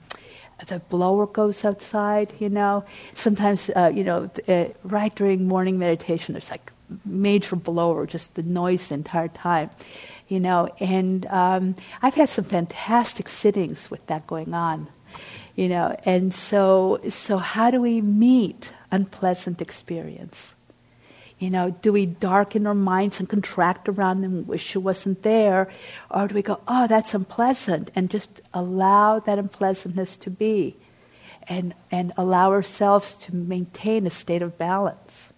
the 0.67 0.79
blower 0.79 1.25
goes 1.25 1.63
outside? 1.63 2.33
You 2.39 2.49
know, 2.49 2.83
sometimes 3.15 3.69
uh, 3.69 3.91
you 3.93 4.03
know, 4.03 4.29
uh, 4.47 4.65
right 4.83 5.15
during 5.15 5.47
morning 5.47 5.79
meditation, 5.79 6.33
there's 6.33 6.51
like 6.51 6.71
major 7.05 7.55
blower, 7.55 8.05
just 8.05 8.35
the 8.35 8.43
noise 8.43 8.87
the 8.87 8.95
entire 8.95 9.29
time. 9.29 9.69
You 10.27 10.41
know, 10.41 10.69
and 10.79 11.25
um, 11.27 11.75
I've 12.01 12.15
had 12.15 12.27
some 12.27 12.45
fantastic 12.45 13.29
sittings 13.29 13.89
with 13.89 14.05
that 14.07 14.27
going 14.27 14.53
on 14.53 14.87
you 15.61 15.69
know 15.69 15.95
and 16.05 16.33
so 16.33 16.99
so 17.07 17.37
how 17.37 17.69
do 17.69 17.79
we 17.79 18.01
meet 18.01 18.73
unpleasant 18.89 19.61
experience? 19.61 20.55
You 21.37 21.51
know 21.51 21.69
do 21.83 21.93
we 21.93 22.07
darken 22.07 22.65
our 22.65 22.73
minds 22.73 23.19
and 23.19 23.29
contract 23.29 23.87
around 23.87 24.21
them 24.21 24.33
and 24.37 24.47
wish 24.47 24.75
it 24.75 24.79
wasn't 24.79 25.21
there? 25.21 25.71
Or 26.09 26.27
do 26.27 26.33
we 26.33 26.41
go 26.41 26.59
oh 26.67 26.87
that's 26.87 27.13
unpleasant 27.13 27.91
and 27.93 28.09
just 28.09 28.41
allow 28.55 29.19
that 29.19 29.37
unpleasantness 29.37 30.17
to 30.17 30.31
be 30.31 30.77
and 31.47 31.75
and 31.91 32.11
allow 32.17 32.51
ourselves 32.51 33.13
to 33.25 33.35
maintain 33.35 34.07
a 34.07 34.09
state 34.09 34.41
of 34.41 34.57
balance? 34.57 35.29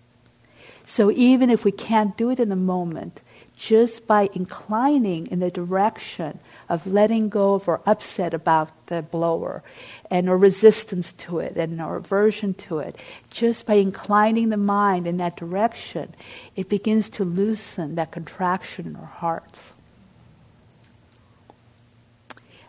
So 0.86 1.12
even 1.12 1.50
if 1.50 1.66
we 1.66 1.72
can't 1.72 2.16
do 2.16 2.30
it 2.30 2.40
in 2.40 2.48
the 2.48 2.56
moment 2.56 3.20
just 3.58 4.08
by 4.08 4.30
inclining 4.34 5.28
in 5.28 5.40
the 5.40 5.52
direction 5.52 6.40
of 6.70 6.88
letting 6.88 7.28
go 7.28 7.56
of 7.56 7.68
our 7.68 7.82
upset 7.86 8.34
about 8.34 8.83
the 8.96 9.02
blower 9.02 9.64
and 10.10 10.30
our 10.30 10.38
resistance 10.38 11.12
to 11.14 11.40
it 11.40 11.58
and 11.58 11.82
our 11.82 11.98
aversion 11.98 12.54
to 12.54 12.80
it, 12.80 12.96
just 13.30 13.66
by 13.66 13.76
inclining 13.76 14.50
the 14.50 14.58
mind 14.58 15.08
in 15.08 15.18
that 15.18 15.36
direction, 15.36 16.14
it 16.56 16.70
begins 16.70 17.10
to 17.10 17.24
loosen 17.24 17.96
that 17.96 18.12
contraction 18.12 18.88
in 18.88 18.96
our 18.96 19.06
hearts. 19.06 19.74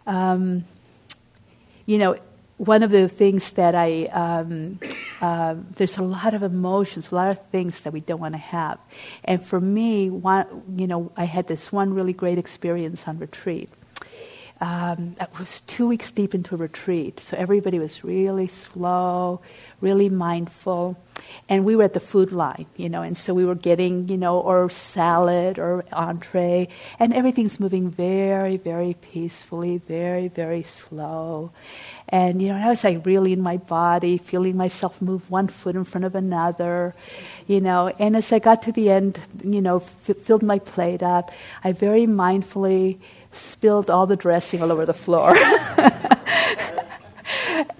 Um, 0.06 0.64
you 1.86 1.98
know, 1.98 2.16
one 2.56 2.82
of 2.82 2.90
the 2.90 3.08
things 3.08 3.50
that 3.52 3.74
I, 3.74 4.04
um, 4.06 4.78
uh, 5.20 5.56
there's 5.76 5.98
a 5.98 6.02
lot 6.02 6.34
of 6.34 6.42
emotions, 6.42 7.10
a 7.10 7.14
lot 7.14 7.30
of 7.30 7.38
things 7.50 7.80
that 7.80 7.92
we 7.92 8.00
don't 8.00 8.20
want 8.20 8.34
to 8.34 8.38
have. 8.38 8.78
And 9.24 9.44
for 9.44 9.60
me, 9.60 10.08
one, 10.08 10.46
you 10.76 10.86
know, 10.86 11.10
I 11.16 11.24
had 11.24 11.46
this 11.46 11.72
one 11.72 11.94
really 11.94 12.12
great 12.12 12.38
experience 12.38 13.08
on 13.08 13.18
retreat 13.18 13.70
um, 14.60 15.16
it 15.20 15.28
was 15.38 15.62
two 15.62 15.86
weeks 15.88 16.10
deep 16.10 16.34
into 16.34 16.54
a 16.54 16.58
retreat, 16.58 17.20
so 17.20 17.36
everybody 17.36 17.78
was 17.78 18.04
really 18.04 18.46
slow, 18.46 19.40
really 19.80 20.08
mindful, 20.08 20.96
and 21.48 21.64
we 21.64 21.74
were 21.74 21.82
at 21.82 21.92
the 21.92 22.00
food 22.00 22.30
line, 22.32 22.66
you 22.76 22.88
know, 22.88 23.02
and 23.02 23.18
so 23.18 23.34
we 23.34 23.44
were 23.44 23.56
getting, 23.56 24.08
you 24.08 24.16
know, 24.16 24.38
or 24.38 24.70
salad 24.70 25.58
or 25.58 25.84
entree, 25.92 26.68
and 27.00 27.12
everything's 27.12 27.58
moving 27.58 27.90
very, 27.90 28.56
very 28.56 28.94
peacefully, 28.94 29.78
very, 29.78 30.28
very 30.28 30.62
slow, 30.62 31.50
and 32.08 32.40
you 32.40 32.48
know, 32.48 32.56
I 32.56 32.68
was 32.68 32.84
like 32.84 33.04
really 33.04 33.32
in 33.32 33.42
my 33.42 33.56
body, 33.56 34.18
feeling 34.18 34.56
myself 34.56 35.02
move 35.02 35.28
one 35.30 35.48
foot 35.48 35.74
in 35.74 35.84
front 35.84 36.04
of 36.04 36.14
another, 36.14 36.94
you 37.48 37.60
know, 37.60 37.88
and 37.98 38.16
as 38.16 38.30
I 38.30 38.38
got 38.38 38.62
to 38.62 38.72
the 38.72 38.90
end, 38.90 39.18
you 39.42 39.60
know, 39.60 39.78
f- 39.78 40.16
filled 40.18 40.44
my 40.44 40.60
plate 40.60 41.02
up, 41.02 41.32
I 41.64 41.72
very 41.72 42.06
mindfully 42.06 43.00
spilled 43.36 43.90
all 43.90 44.06
the 44.06 44.16
dressing 44.16 44.62
all 44.62 44.72
over 44.72 44.86
the 44.86 44.94
floor. 44.94 45.34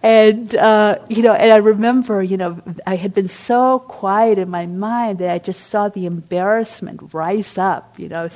and 0.03 0.55
uh, 0.55 0.99
you 1.09 1.23
know, 1.23 1.33
and 1.33 1.53
I 1.53 1.57
remember, 1.57 2.23
you 2.23 2.37
know, 2.37 2.61
I 2.87 2.97
had 2.97 3.15
been 3.15 3.29
so 3.29 3.81
quiet 3.81 4.39
in 4.39 4.49
my 4.51 4.67
mind 4.67 5.19
that 5.19 5.31
I 5.31 5.39
just 5.39 5.69
saw 5.69 5.89
the 5.89 6.07
embarrassment 6.07 7.15
rise 7.15 7.59
up, 7.59 7.99
you 7.99 8.09
know, 8.09 8.29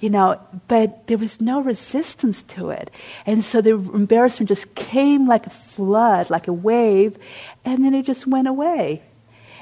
you 0.00 0.10
know, 0.10 0.40
but 0.68 1.06
there 1.06 1.18
was 1.18 1.40
no 1.40 1.60
resistance 1.60 2.42
to 2.44 2.70
it, 2.70 2.90
and 3.26 3.44
so 3.44 3.60
the 3.60 3.72
embarrassment 3.72 4.48
just 4.48 4.74
came 4.74 5.26
like 5.26 5.46
a 5.46 5.50
flood, 5.50 6.30
like 6.30 6.48
a 6.48 6.52
wave, 6.52 7.18
and 7.64 7.84
then 7.84 7.94
it 7.94 8.04
just 8.04 8.26
went 8.26 8.48
away, 8.48 9.02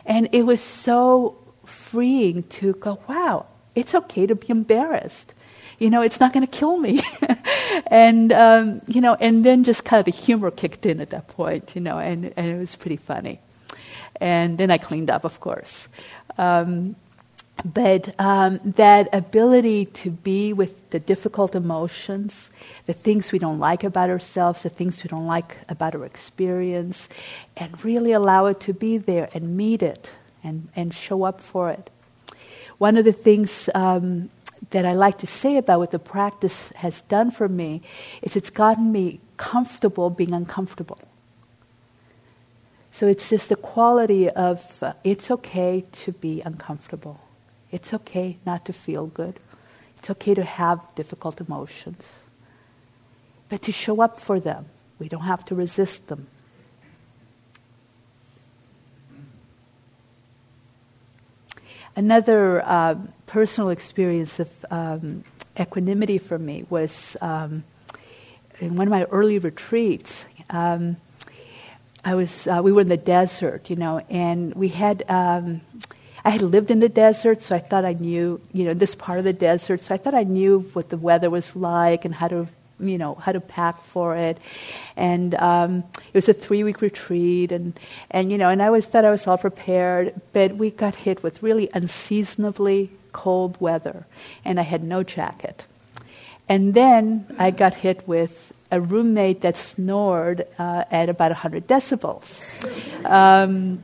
and 0.05 0.29
it 0.33 0.43
was 0.43 0.61
so 0.61 1.37
freeing 1.65 2.43
to 2.45 2.75
go, 2.75 2.99
wow, 3.09 3.47
it's 3.75 3.95
okay 3.95 4.27
to 4.27 4.35
be 4.35 4.51
embarrassed 4.51 5.35
you 5.79 5.91
know, 5.91 6.03
it's 6.03 6.21
not 6.21 6.33
going 6.33 6.47
to 6.47 6.51
kill 6.51 6.77
me. 6.79 7.03
and, 7.89 8.33
um, 8.33 8.81
you 8.87 9.01
know, 9.01 9.15
and 9.15 9.45
then 9.45 9.65
just 9.65 9.85
kind 9.85 9.99
of 9.99 10.05
the 10.05 10.11
humor 10.11 10.51
kicked 10.51 10.87
in 10.87 11.01
at 11.01 11.11
that 11.11 11.29
point, 11.29 11.73
you 11.75 11.81
know, 11.81 11.99
and, 11.99 12.33
and 12.37 12.47
it 12.47 12.59
was 12.59 12.75
pretty 12.77 12.97
funny. 12.97 13.41
And 14.21 14.57
then 14.57 14.71
I 14.71 14.79
cleaned 14.79 15.11
up, 15.11 15.25
of 15.25 15.41
course. 15.41 15.89
Um, 16.39 16.97
but 17.65 18.15
um, 18.21 18.61
that 18.65 19.09
ability 19.15 19.87
to 19.87 20.11
be 20.11 20.53
with 20.53 20.91
the 20.91 21.01
difficult 21.01 21.55
emotions, 21.55 22.51
the 22.85 22.93
things 22.93 23.33
we 23.33 23.39
don't 23.39 23.59
like 23.59 23.83
about 23.83 24.11
ourselves, 24.11 24.63
the 24.63 24.69
things 24.69 25.03
we 25.03 25.09
don't 25.09 25.27
like 25.27 25.57
about 25.69 25.95
our 25.95 26.05
experience, 26.05 27.09
and 27.57 27.83
really 27.85 28.13
allow 28.13 28.47
it 28.47 28.61
to 28.61 28.75
be 28.75 28.99
there 28.99 29.29
and 29.33 29.57
meet 29.57 29.83
it 29.83 30.11
and, 30.45 30.69
and 30.77 30.93
show 30.95 31.25
up 31.25 31.41
for 31.41 31.71
it. 31.71 31.89
One 32.79 32.99
of 32.99 33.07
the 33.07 33.13
things 33.13 33.71
um, 33.75 34.29
that 34.71 34.87
I 34.87 34.95
like 34.95 35.19
to 35.19 35.27
say 35.27 35.57
about 35.57 35.79
what 35.79 35.91
the 35.91 35.99
practice 35.99 36.71
has 36.77 37.03
done 37.03 37.31
for 37.31 37.49
me 37.49 37.83
is 38.23 38.37
it's 38.37 38.51
gotten 38.51 38.91
me 38.93 39.21
comfortable 39.37 40.11
being 40.11 40.33
uncomfortable. 40.33 40.99
So 42.93 43.07
it's 43.07 43.29
just 43.29 43.51
the 43.51 43.57
quality 43.57 44.31
of 44.31 44.83
uh, 44.83 44.95
it's 45.05 45.31
okay 45.31 45.85
to 45.93 46.13
be 46.13 46.41
uncomfortable. 46.41 47.21
It's 47.71 47.93
okay 47.93 48.39
not 48.47 48.65
to 48.65 48.73
feel 48.73 49.07
good. 49.07 49.39
It's 49.99 50.09
okay 50.11 50.35
to 50.35 50.45
have 50.45 50.81
difficult 50.95 51.41
emotions. 51.41 52.07
But 53.49 53.63
to 53.63 53.73
show 53.73 54.01
up 54.01 54.19
for 54.19 54.41
them, 54.41 54.67
we 54.99 55.09
don't 55.09 55.23
have 55.23 55.45
to 55.47 55.55
resist 55.55 56.07
them. 56.07 56.29
Another 61.97 62.63
uh, 62.63 62.97
personal 63.27 63.71
experience 63.71 64.39
of 64.39 64.51
um, 64.71 65.25
equanimity 65.59 66.19
for 66.19 66.39
me 66.39 66.67
was 66.69 67.17
um, 67.23 67.65
in 68.61 68.77
one 68.77 68.87
of 68.87 68.91
my 68.91 69.05
early 69.05 69.39
retreats. 69.39 70.27
Um, 70.51 70.99
I 72.05 72.15
was 72.15 72.47
uh, 72.47 72.61
we 72.63 72.71
were 72.71 72.83
in 72.83 72.91
the 72.91 72.99
desert, 72.99 73.71
you 73.71 73.77
know, 73.77 74.05
and 74.11 74.55
we 74.55 74.69
had 74.69 75.05
um, 75.09 75.63
I 76.23 76.31
had 76.31 76.43
lived 76.43 76.71
in 76.71 76.81
the 76.81 76.89
desert, 76.91 77.41
so 77.41 77.57
I 77.57 77.61
thought 77.61 77.87
I 77.87 77.95
knew, 77.95 78.43
you 78.53 78.65
know, 78.65 78.75
this 78.75 78.95
part 78.95 79.19
of 79.19 79.25
the 79.25 79.33
desert. 79.33 79.81
So 79.81 79.95
I 79.95 79.97
thought 79.97 80.13
I 80.13 80.25
knew 80.25 80.69
what 80.75 80.91
the 80.91 80.99
weather 80.99 81.31
was 81.31 81.57
like 81.57 82.05
and 82.05 82.15
how 82.15 82.29
to, 82.29 82.49
you 82.79 82.99
know, 82.99 83.15
how 83.15 83.33
to 83.33 83.41
pack 83.41 83.83
for 83.83 84.17
it. 84.17 84.39
And 84.97 85.35
um, 85.37 85.85
it 86.09 86.15
was 86.15 86.29
a 86.29 86.35
three-week 86.35 86.81
retreat, 86.81 87.53
and 87.53 87.79
and 88.11 88.31
you 88.31 88.39
know, 88.39 88.51
and 88.51 88.63
I 88.63 88.71
was 88.71 88.87
thought 88.87 89.05
I 89.05 89.11
was 89.11 89.27
all 89.27 89.39
prepared, 89.39 90.21
but 90.33 90.57
we 90.57 90.71
got 90.71 90.95
hit 90.95 91.23
with 91.23 91.43
really 91.43 91.69
unseasonably 91.75 92.91
cold 93.13 93.61
weather, 93.61 94.07
and 94.45 94.61
I 94.61 94.63
had 94.63 94.85
no 94.85 95.03
jacket. 95.03 95.65
And 96.49 96.75
then 96.75 97.27
I 97.39 97.51
got 97.51 97.75
hit 97.75 98.07
with 98.07 98.53
a 98.71 98.81
roommate 98.81 99.41
that 99.41 99.57
snored 99.57 100.47
uh, 100.59 100.85
at 100.91 101.09
about 101.09 101.31
100 101.31 101.67
decibels. 101.67 102.43
Um, 103.05 103.83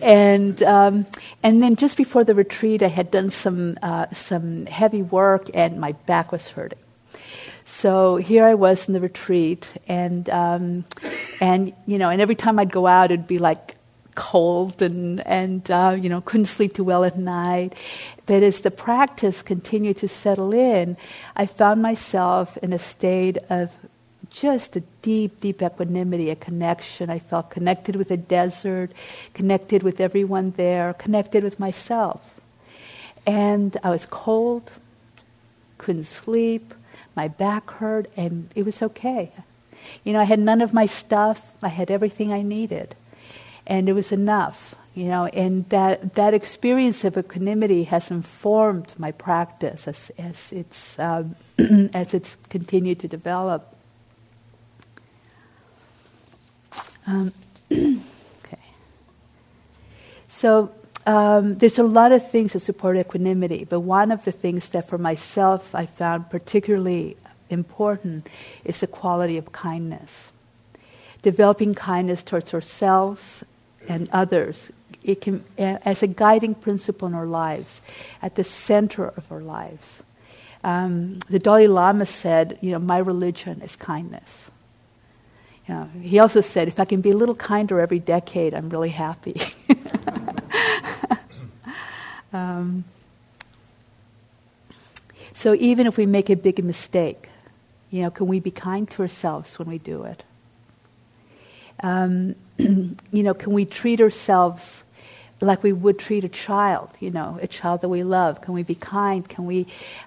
and 0.00 0.62
um, 0.62 1.06
and 1.42 1.62
then 1.62 1.76
just 1.76 1.96
before 1.96 2.24
the 2.24 2.34
retreat, 2.34 2.82
I 2.82 2.88
had 2.88 3.10
done 3.10 3.30
some 3.30 3.78
uh, 3.82 4.06
some 4.12 4.66
heavy 4.66 5.02
work, 5.02 5.48
and 5.54 5.80
my 5.80 5.92
back 5.92 6.32
was 6.32 6.48
hurting. 6.48 6.83
So 7.64 8.16
here 8.16 8.44
I 8.44 8.54
was 8.54 8.86
in 8.88 8.94
the 8.94 9.00
retreat, 9.00 9.72
and 9.88 10.28
um, 10.28 10.84
and 11.40 11.72
you 11.86 11.98
know, 11.98 12.10
and 12.10 12.20
every 12.20 12.34
time 12.34 12.58
I'd 12.58 12.70
go 12.70 12.86
out, 12.86 13.10
it'd 13.10 13.26
be 13.26 13.38
like 13.38 13.76
cold 14.14 14.80
and 14.82 15.26
and 15.26 15.68
uh, 15.70 15.96
you 15.98 16.08
know 16.08 16.20
couldn't 16.20 16.46
sleep 16.46 16.74
too 16.74 16.84
well 16.84 17.04
at 17.04 17.18
night. 17.18 17.74
But 18.26 18.42
as 18.42 18.60
the 18.60 18.70
practice 18.70 19.42
continued 19.42 19.96
to 19.98 20.08
settle 20.08 20.52
in, 20.52 20.96
I 21.36 21.46
found 21.46 21.80
myself 21.80 22.56
in 22.58 22.72
a 22.72 22.78
state 22.78 23.38
of 23.48 23.70
just 24.30 24.76
a 24.76 24.80
deep, 25.00 25.40
deep 25.40 25.62
equanimity, 25.62 26.28
a 26.28 26.36
connection. 26.36 27.08
I 27.08 27.18
felt 27.18 27.50
connected 27.50 27.96
with 27.96 28.08
the 28.08 28.16
desert, 28.16 28.90
connected 29.32 29.82
with 29.82 30.00
everyone 30.00 30.52
there, 30.56 30.92
connected 30.94 31.44
with 31.44 31.60
myself. 31.60 32.20
And 33.26 33.76
I 33.82 33.90
was 33.90 34.06
cold, 34.06 34.70
couldn't 35.78 36.04
sleep, 36.04 36.74
my 37.16 37.28
back 37.28 37.70
hurt, 37.70 38.10
and 38.16 38.50
it 38.54 38.64
was 38.64 38.82
okay. 38.82 39.32
You 40.02 40.12
know, 40.12 40.20
I 40.20 40.24
had 40.24 40.38
none 40.38 40.60
of 40.60 40.72
my 40.72 40.86
stuff, 40.86 41.52
I 41.62 41.68
had 41.68 41.90
everything 41.90 42.32
I 42.32 42.42
needed, 42.42 42.94
and 43.66 43.88
it 43.88 43.92
was 43.92 44.12
enough. 44.12 44.74
You 44.94 45.06
know, 45.06 45.26
and 45.26 45.68
that, 45.70 46.14
that 46.14 46.34
experience 46.34 47.02
of 47.02 47.18
equanimity 47.18 47.82
has 47.84 48.12
informed 48.12 48.92
my 48.96 49.10
practice 49.10 49.88
as, 49.88 50.12
as, 50.16 50.52
it's, 50.52 50.96
um, 51.00 51.34
as 51.92 52.14
it's 52.14 52.36
continued 52.48 53.00
to 53.00 53.08
develop. 53.08 53.74
Um, 57.08 57.32
okay. 57.72 58.02
So 60.28 60.70
um, 61.06 61.56
there's 61.56 61.78
a 61.78 61.84
lot 61.84 62.12
of 62.12 62.30
things 62.30 62.54
that 62.54 62.60
support 62.60 62.96
equanimity, 62.96 63.64
but 63.64 63.80
one 63.80 64.10
of 64.10 64.24
the 64.24 64.32
things 64.32 64.68
that 64.70 64.88
for 64.88 64.98
myself 64.98 65.74
I 65.74 65.86
found 65.86 66.30
particularly 66.30 67.16
important 67.50 68.28
is 68.64 68.80
the 68.80 68.86
quality 68.86 69.36
of 69.36 69.52
kindness. 69.52 70.32
Developing 71.22 71.74
kindness 71.74 72.22
towards 72.22 72.54
ourselves 72.54 73.44
and 73.88 74.08
others, 74.12 74.70
it 75.02 75.20
can, 75.20 75.44
as 75.58 76.02
a 76.02 76.06
guiding 76.06 76.54
principle 76.54 77.08
in 77.08 77.14
our 77.14 77.26
lives, 77.26 77.80
at 78.22 78.36
the 78.36 78.44
center 78.44 79.08
of 79.08 79.30
our 79.30 79.40
lives. 79.40 80.02
Um, 80.62 81.18
the 81.28 81.38
Dalai 81.38 81.66
Lama 81.66 82.06
said, 82.06 82.58
you 82.62 82.72
know, 82.72 82.78
my 82.78 82.96
religion 82.96 83.60
is 83.60 83.76
kindness. 83.76 84.50
You 85.68 85.74
know, 85.74 85.90
he 86.00 86.18
also 86.18 86.40
said, 86.40 86.68
if 86.68 86.80
I 86.80 86.86
can 86.86 87.02
be 87.02 87.10
a 87.10 87.16
little 87.16 87.34
kinder 87.34 87.80
every 87.80 87.98
decade, 87.98 88.54
I'm 88.54 88.70
really 88.70 88.90
happy. 88.90 89.40
um, 92.32 92.84
so 95.34 95.54
even 95.54 95.86
if 95.86 95.96
we 95.96 96.06
make 96.06 96.30
a 96.30 96.36
big 96.36 96.62
mistake, 96.64 97.28
you 97.90 98.02
know, 98.02 98.10
can 98.10 98.26
we 98.26 98.40
be 98.40 98.50
kind 98.50 98.88
to 98.90 99.02
ourselves 99.02 99.58
when 99.58 99.68
we 99.68 99.78
do 99.78 100.04
it? 100.04 100.22
Um, 101.80 102.34
you 102.58 102.96
know, 103.12 103.34
can 103.34 103.52
we 103.52 103.64
treat 103.64 104.00
ourselves 104.00 104.82
like 105.40 105.62
we 105.62 105.72
would 105.72 105.98
treat 105.98 106.24
a 106.24 106.28
child, 106.28 106.90
you 107.00 107.10
know, 107.10 107.38
a 107.42 107.46
child 107.46 107.82
that 107.82 107.88
we 107.88 108.02
love? 108.02 108.40
Can 108.40 108.54
we 108.54 108.62
be 108.62 108.74
kind? 108.74 109.28
Can 109.28 109.44
we 109.44 109.66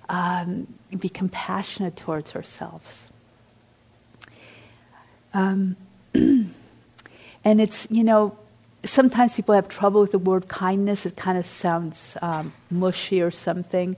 um, 0.10 0.68
be 0.98 1.10
compassionate 1.10 1.96
towards 1.96 2.36
ourselves? 2.36 3.08
Um, 5.34 5.76
and 6.14 6.52
it's, 7.46 7.88
you 7.92 8.04
know, 8.04 8.38
sometimes 8.88 9.36
people 9.36 9.54
have 9.56 9.68
trouble 9.68 10.02
with 10.02 10.12
the 10.12 10.20
word 10.20 10.48
kindness. 10.48 11.06
It 11.06 11.16
kind 11.16 11.38
of 11.38 11.46
sounds 11.46 12.18
um, 12.22 12.54
mushy 12.70 13.22
or 13.22 13.32
something. 13.32 13.96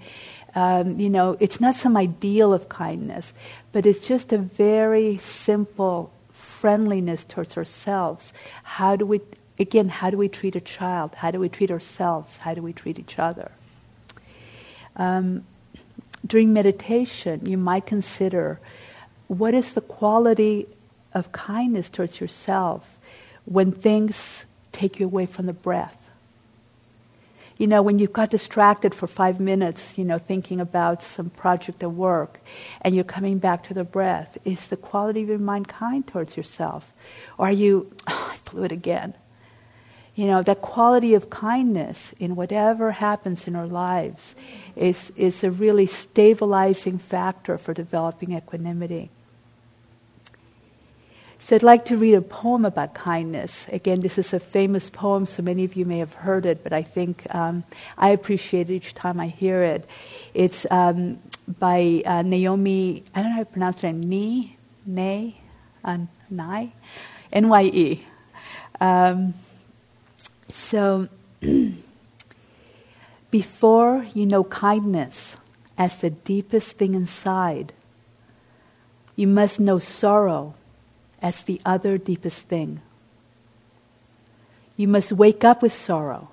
Um, 0.56 1.00
you 1.00 1.10
know, 1.10 1.38
it's 1.40 1.60
not 1.60 1.76
some 1.76 1.96
ideal 1.96 2.54
of 2.54 2.70
kindness, 2.70 3.34
but 3.72 3.86
it's 3.86 4.08
just 4.08 4.34
a 4.34 4.38
very 4.38 5.18
simple 5.18 6.12
friendliness 6.32 7.24
towards 7.24 7.56
ourselves. 7.58 8.34
How 8.64 8.96
do 8.96 9.06
we, 9.06 9.22
again, 9.60 9.90
how 9.90 10.10
do 10.10 10.18
we 10.18 10.28
treat 10.28 10.56
a 10.56 10.62
child? 10.62 11.16
How 11.16 11.32
do 11.32 11.40
we 11.40 11.50
treat 11.50 11.72
ourselves? 11.72 12.38
How 12.38 12.54
do 12.54 12.62
we 12.62 12.74
treat 12.74 13.00
each 13.00 13.20
other? 13.20 13.52
Um, 14.96 15.46
during 16.26 16.52
meditation, 16.52 17.46
you 17.46 17.58
might 17.58 17.86
consider 17.86 18.60
what 19.28 19.54
is 19.54 19.74
the 19.74 19.82
quality 19.82 20.68
of 21.14 21.32
kindness 21.32 21.90
towards 21.90 22.20
yourself 22.20 22.98
when 23.46 23.72
things 23.72 24.46
take 24.80 25.00
you 25.00 25.06
away 25.06 25.26
from 25.26 25.46
the 25.46 25.54
breath. 25.54 26.10
You 27.58 27.68
know, 27.68 27.82
when 27.82 28.00
you've 28.00 28.14
got 28.14 28.30
distracted 28.30 28.96
for 28.96 29.06
five 29.06 29.38
minutes, 29.38 29.98
you 29.98 30.06
know, 30.06 30.18
thinking 30.18 30.62
about 30.62 31.04
some 31.04 31.30
project 31.30 31.84
at 31.84 31.92
work, 31.92 32.40
and 32.82 32.96
you're 32.96 33.04
coming 33.04 33.38
back 33.38 33.66
to 33.66 33.74
the 33.74 33.84
breath, 33.84 34.38
is 34.46 34.68
the 34.68 34.78
quality 34.78 35.24
of 35.24 35.28
your 35.28 35.40
mind 35.40 35.68
kind 35.68 36.08
towards 36.08 36.38
yourself? 36.38 36.94
Or 37.38 37.48
are 37.48 37.52
you, 37.52 37.92
oh, 38.08 38.34
I 38.34 38.50
blew 38.50 38.64
it 38.64 38.72
again? 38.72 39.14
You 40.16 40.28
know, 40.28 40.42
that 40.44 40.62
quality 40.62 41.14
of 41.14 41.30
kindness 41.30 42.14
in 42.18 42.38
whatever 42.38 42.92
happens 42.92 43.48
in 43.48 43.56
our 43.56 43.68
lives 43.68 44.36
is, 44.78 45.12
is 45.18 45.44
a 45.44 45.52
really 45.52 45.88
stabilizing 45.88 46.98
factor 46.98 47.58
for 47.58 47.74
developing 47.74 48.34
equanimity. 48.34 49.10
So 51.42 51.56
I'd 51.56 51.64
like 51.64 51.86
to 51.86 51.96
read 51.96 52.16
a 52.16 52.22
poem 52.22 52.66
about 52.66 52.94
kindness. 52.94 53.66
Again, 53.72 54.02
this 54.02 54.18
is 54.18 54.34
a 54.34 54.42
famous 54.42 54.90
poem, 54.90 55.26
so 55.26 55.42
many 55.42 55.64
of 55.64 55.74
you 55.78 55.86
may 55.86 56.00
have 56.00 56.14
heard 56.14 56.46
it, 56.46 56.64
but 56.64 56.74
I 56.74 56.82
think 56.82 57.24
um, 57.34 57.64
I 57.98 58.10
appreciate 58.10 58.70
it 58.70 58.74
each 58.74 58.94
time 58.94 59.22
I 59.22 59.28
hear 59.28 59.64
it. 59.64 59.88
It's 60.34 60.68
um, 60.70 61.18
by 61.48 62.04
uh, 62.06 62.24
Naomi, 62.24 63.04
I 63.16 63.22
don't 63.22 63.32
know 63.32 63.38
how 63.38 63.44
to 63.44 63.46
pronounce 63.46 63.82
her 63.82 63.88
name, 63.88 64.10
Ni, 64.10 64.58
Nay, 64.86 65.42
uh, 65.86 66.00
Nye, 66.30 66.74
N-Y-E. 67.32 68.04
Um, 68.82 69.34
so, 70.50 71.08
before 73.32 74.06
you 74.14 74.26
know 74.26 74.44
kindness 74.44 75.38
as 75.78 75.98
the 76.00 76.10
deepest 76.10 76.74
thing 76.74 76.96
inside, 76.96 77.72
you 79.16 79.26
must 79.26 79.60
know 79.60 79.80
sorrow 79.80 80.54
as 81.22 81.42
the 81.42 81.62
other 81.66 81.98
deepest 81.98 82.44
thing. 82.44 82.82
You 84.78 84.88
must 84.88 85.12
wake 85.12 85.44
up 85.44 85.62
with 85.62 85.74
sorrow. 85.74 86.30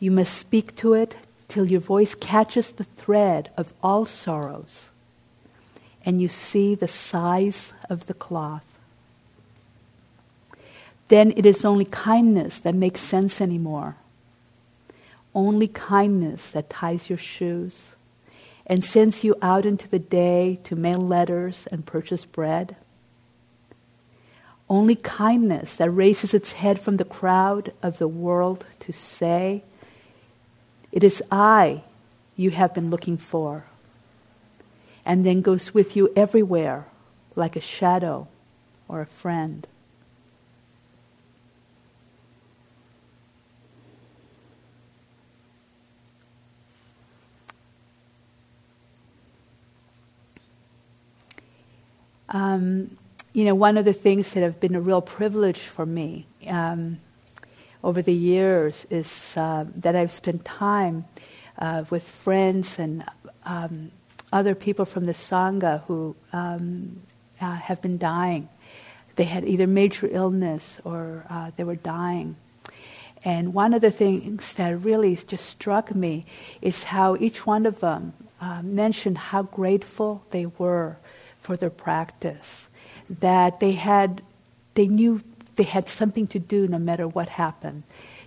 You 0.00 0.10
must 0.10 0.36
speak 0.36 0.74
to 0.76 0.94
it 0.94 1.16
till 1.48 1.64
your 1.66 1.80
voice 1.80 2.14
catches 2.14 2.72
the 2.72 2.84
thread 2.84 3.50
of 3.56 3.72
all 3.82 4.04
sorrows 4.04 4.90
and 6.04 6.22
you 6.22 6.28
see 6.28 6.74
the 6.74 6.88
size 6.88 7.72
of 7.90 8.06
the 8.06 8.14
cloth. 8.14 8.64
Then 11.08 11.32
it 11.36 11.46
is 11.46 11.64
only 11.64 11.84
kindness 11.84 12.58
that 12.60 12.74
makes 12.74 13.00
sense 13.00 13.40
anymore. 13.40 13.96
Only 15.34 15.68
kindness 15.68 16.50
that 16.50 16.70
ties 16.70 17.08
your 17.08 17.18
shoes 17.18 17.94
and 18.66 18.84
sends 18.84 19.24
you 19.24 19.34
out 19.40 19.64
into 19.64 19.88
the 19.88 19.98
day 19.98 20.60
to 20.64 20.76
mail 20.76 21.00
letters 21.00 21.66
and 21.70 21.86
purchase 21.86 22.24
bread 22.24 22.76
Only 24.70 24.96
kindness 24.96 25.76
that 25.76 25.90
raises 25.90 26.34
its 26.34 26.52
head 26.52 26.78
from 26.78 26.98
the 26.98 27.04
crowd 27.04 27.72
of 27.82 27.98
the 27.98 28.08
world 28.08 28.66
to 28.80 28.92
say, 28.92 29.62
It 30.92 31.02
is 31.02 31.22
I 31.30 31.84
you 32.36 32.50
have 32.50 32.74
been 32.74 32.90
looking 32.90 33.16
for, 33.16 33.64
and 35.04 35.24
then 35.24 35.40
goes 35.40 35.72
with 35.72 35.96
you 35.96 36.12
everywhere 36.14 36.86
like 37.34 37.56
a 37.56 37.60
shadow 37.60 38.28
or 38.88 39.00
a 39.00 39.06
friend. 39.06 39.66
Um, 52.28 52.98
you 53.38 53.44
know, 53.44 53.54
one 53.54 53.78
of 53.78 53.84
the 53.84 53.92
things 53.92 54.32
that 54.32 54.42
have 54.42 54.58
been 54.58 54.74
a 54.74 54.80
real 54.80 55.00
privilege 55.00 55.60
for 55.60 55.86
me 55.86 56.26
um, 56.48 56.98
over 57.84 58.02
the 58.02 58.12
years 58.12 58.84
is 58.90 59.32
uh, 59.36 59.64
that 59.76 59.94
I've 59.94 60.10
spent 60.10 60.44
time 60.44 61.04
uh, 61.56 61.84
with 61.88 62.02
friends 62.02 62.80
and 62.80 63.04
um, 63.44 63.92
other 64.32 64.56
people 64.56 64.84
from 64.84 65.06
the 65.06 65.12
Sangha 65.12 65.84
who 65.84 66.16
um, 66.32 67.00
uh, 67.40 67.54
have 67.54 67.80
been 67.80 67.96
dying. 67.96 68.48
They 69.14 69.22
had 69.22 69.44
either 69.44 69.68
major 69.68 70.08
illness 70.10 70.80
or 70.82 71.24
uh, 71.30 71.52
they 71.54 71.62
were 71.62 71.76
dying. 71.76 72.34
And 73.24 73.54
one 73.54 73.72
of 73.72 73.82
the 73.82 73.92
things 73.92 74.52
that 74.54 74.82
really 74.82 75.14
just 75.14 75.46
struck 75.46 75.94
me 75.94 76.26
is 76.60 76.82
how 76.82 77.14
each 77.14 77.46
one 77.46 77.66
of 77.66 77.78
them 77.78 78.14
uh, 78.40 78.62
mentioned 78.62 79.16
how 79.16 79.44
grateful 79.44 80.24
they 80.30 80.46
were 80.46 80.96
for 81.40 81.56
their 81.56 81.70
practice, 81.70 82.67
that 83.08 83.60
they 83.60 83.72
had, 83.72 84.22
they 84.74 84.86
knew 84.86 85.20
they 85.56 85.64
had 85.64 85.88
something 85.88 86.26
to 86.28 86.38
do 86.38 86.68
no 86.68 86.78
matter 86.78 87.06
what 87.08 87.28
happened. 87.28 87.82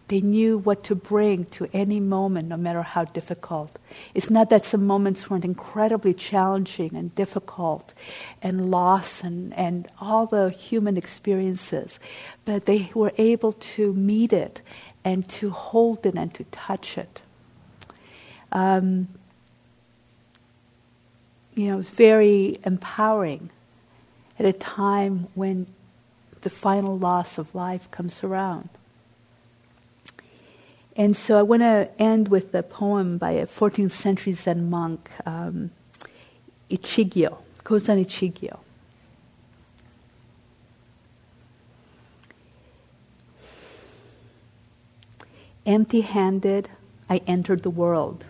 They 0.07 0.19
knew 0.19 0.57
what 0.57 0.83
to 0.85 0.95
bring 0.95 1.45
to 1.55 1.69
any 1.71 2.01
moment, 2.01 2.49
no 2.49 2.57
matter 2.57 2.81
how 2.81 3.05
difficult. 3.05 3.79
It's 4.13 4.29
not 4.29 4.49
that 4.49 4.65
some 4.65 4.85
moments 4.85 5.29
weren't 5.29 5.45
incredibly 5.45 6.13
challenging 6.13 6.93
and 6.97 7.15
difficult 7.15 7.93
and 8.41 8.69
loss 8.69 9.23
and, 9.23 9.53
and 9.53 9.87
all 10.01 10.25
the 10.25 10.49
human 10.49 10.97
experiences, 10.97 11.97
but 12.43 12.65
they 12.65 12.91
were 12.93 13.13
able 13.17 13.53
to 13.53 13.93
meet 13.93 14.33
it 14.33 14.59
and 15.05 15.27
to 15.29 15.49
hold 15.51 16.05
it 16.05 16.15
and 16.15 16.33
to 16.33 16.43
touch 16.51 16.97
it. 16.97 17.21
Um, 18.51 19.07
you 21.55 21.67
know, 21.67 21.79
it's 21.79 21.89
very 21.89 22.59
empowering 22.65 23.49
at 24.39 24.45
a 24.45 24.53
time 24.53 25.27
when 25.35 25.67
the 26.41 26.49
final 26.49 26.97
loss 26.97 27.37
of 27.37 27.53
life 27.53 27.89
comes 27.91 28.23
around. 28.23 28.69
And 30.95 31.15
so 31.15 31.37
I 31.39 31.41
want 31.41 31.61
to 31.61 31.89
end 31.99 32.27
with 32.27 32.53
a 32.53 32.63
poem 32.63 33.17
by 33.17 33.31
a 33.31 33.47
14th 33.47 33.91
century 33.91 34.33
Zen 34.33 34.69
monk, 34.69 35.09
um, 35.25 35.71
Ichikyo, 36.69 37.37
Kozan 37.63 38.03
Ichikyo. 38.03 38.59
Empty 45.65 46.01
handed, 46.01 46.69
I 47.09 47.21
entered 47.27 47.61
the 47.61 47.69
world. 47.69 48.25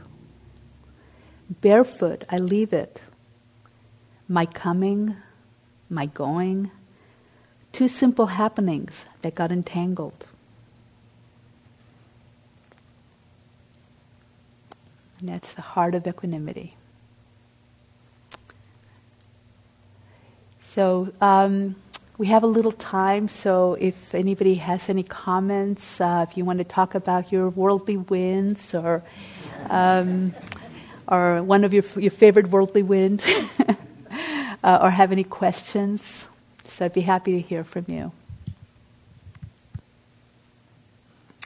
Barefoot, 1.62 2.24
I 2.30 2.38
leave 2.38 2.74
it 2.74 3.02
my 4.32 4.46
coming, 4.46 5.18
my 5.92 6.06
going, 6.08 6.72
two 7.72 7.88
simple 7.88 8.28
happenings 8.28 9.06
that 9.22 9.36
got 9.36 9.52
entangled. 9.52 10.26
And 15.20 15.30
that's 15.30 15.54
the 15.54 15.62
heart 15.62 15.94
of 15.94 16.08
equanimity. 16.08 16.76
So 20.74 21.12
um, 21.20 21.76
we 22.18 22.28
have 22.28 22.44
a 22.44 22.48
little 22.48 22.72
time, 22.72 23.28
so 23.28 23.74
if 23.80 24.16
anybody 24.16 24.56
has 24.56 24.88
any 24.88 25.04
comments, 25.04 26.00
uh, 26.00 26.26
if 26.28 26.38
you 26.38 26.46
want 26.46 26.60
to 26.60 26.66
talk 26.66 26.96
about 26.96 27.32
your 27.32 27.50
worldly 27.50 27.98
winds 27.98 28.74
or, 28.74 29.04
um, 29.70 30.34
or 31.08 31.44
one 31.44 31.66
of 31.66 31.74
your, 31.74 31.84
your 31.98 32.12
favorite 32.12 32.48
worldly 32.48 32.84
winds. 32.84 33.24
uh, 34.64 34.80
or 34.82 34.90
have 34.90 35.12
any 35.12 35.24
questions. 35.24 36.28
So 36.64 36.86
I'd 36.86 36.94
be 36.94 37.02
happy 37.02 37.34
to 37.34 37.42
hear 37.42 37.64
from 37.64 37.86
you. 37.88 38.12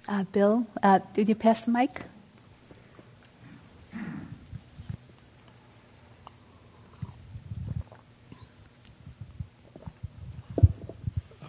Uh, 0.07 0.23
Bill, 0.31 0.67
uh, 0.83 0.99
did 1.13 1.27
you 1.27 1.35
pass 1.35 1.61
the 1.61 1.71
mic? 1.71 2.01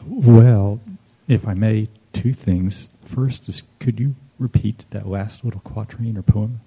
Well, 0.09 0.81
if 1.29 1.47
I 1.47 1.53
may, 1.55 1.89
two 2.13 2.33
things. 2.33 2.89
First 3.05 3.49
is, 3.49 3.63
could 3.79 4.01
you 4.01 4.15
repeat 4.39 4.87
that 4.91 5.07
last 5.07 5.45
little 5.45 5.61
quatrain 5.61 6.17
or 6.17 6.23
poem? 6.23 6.61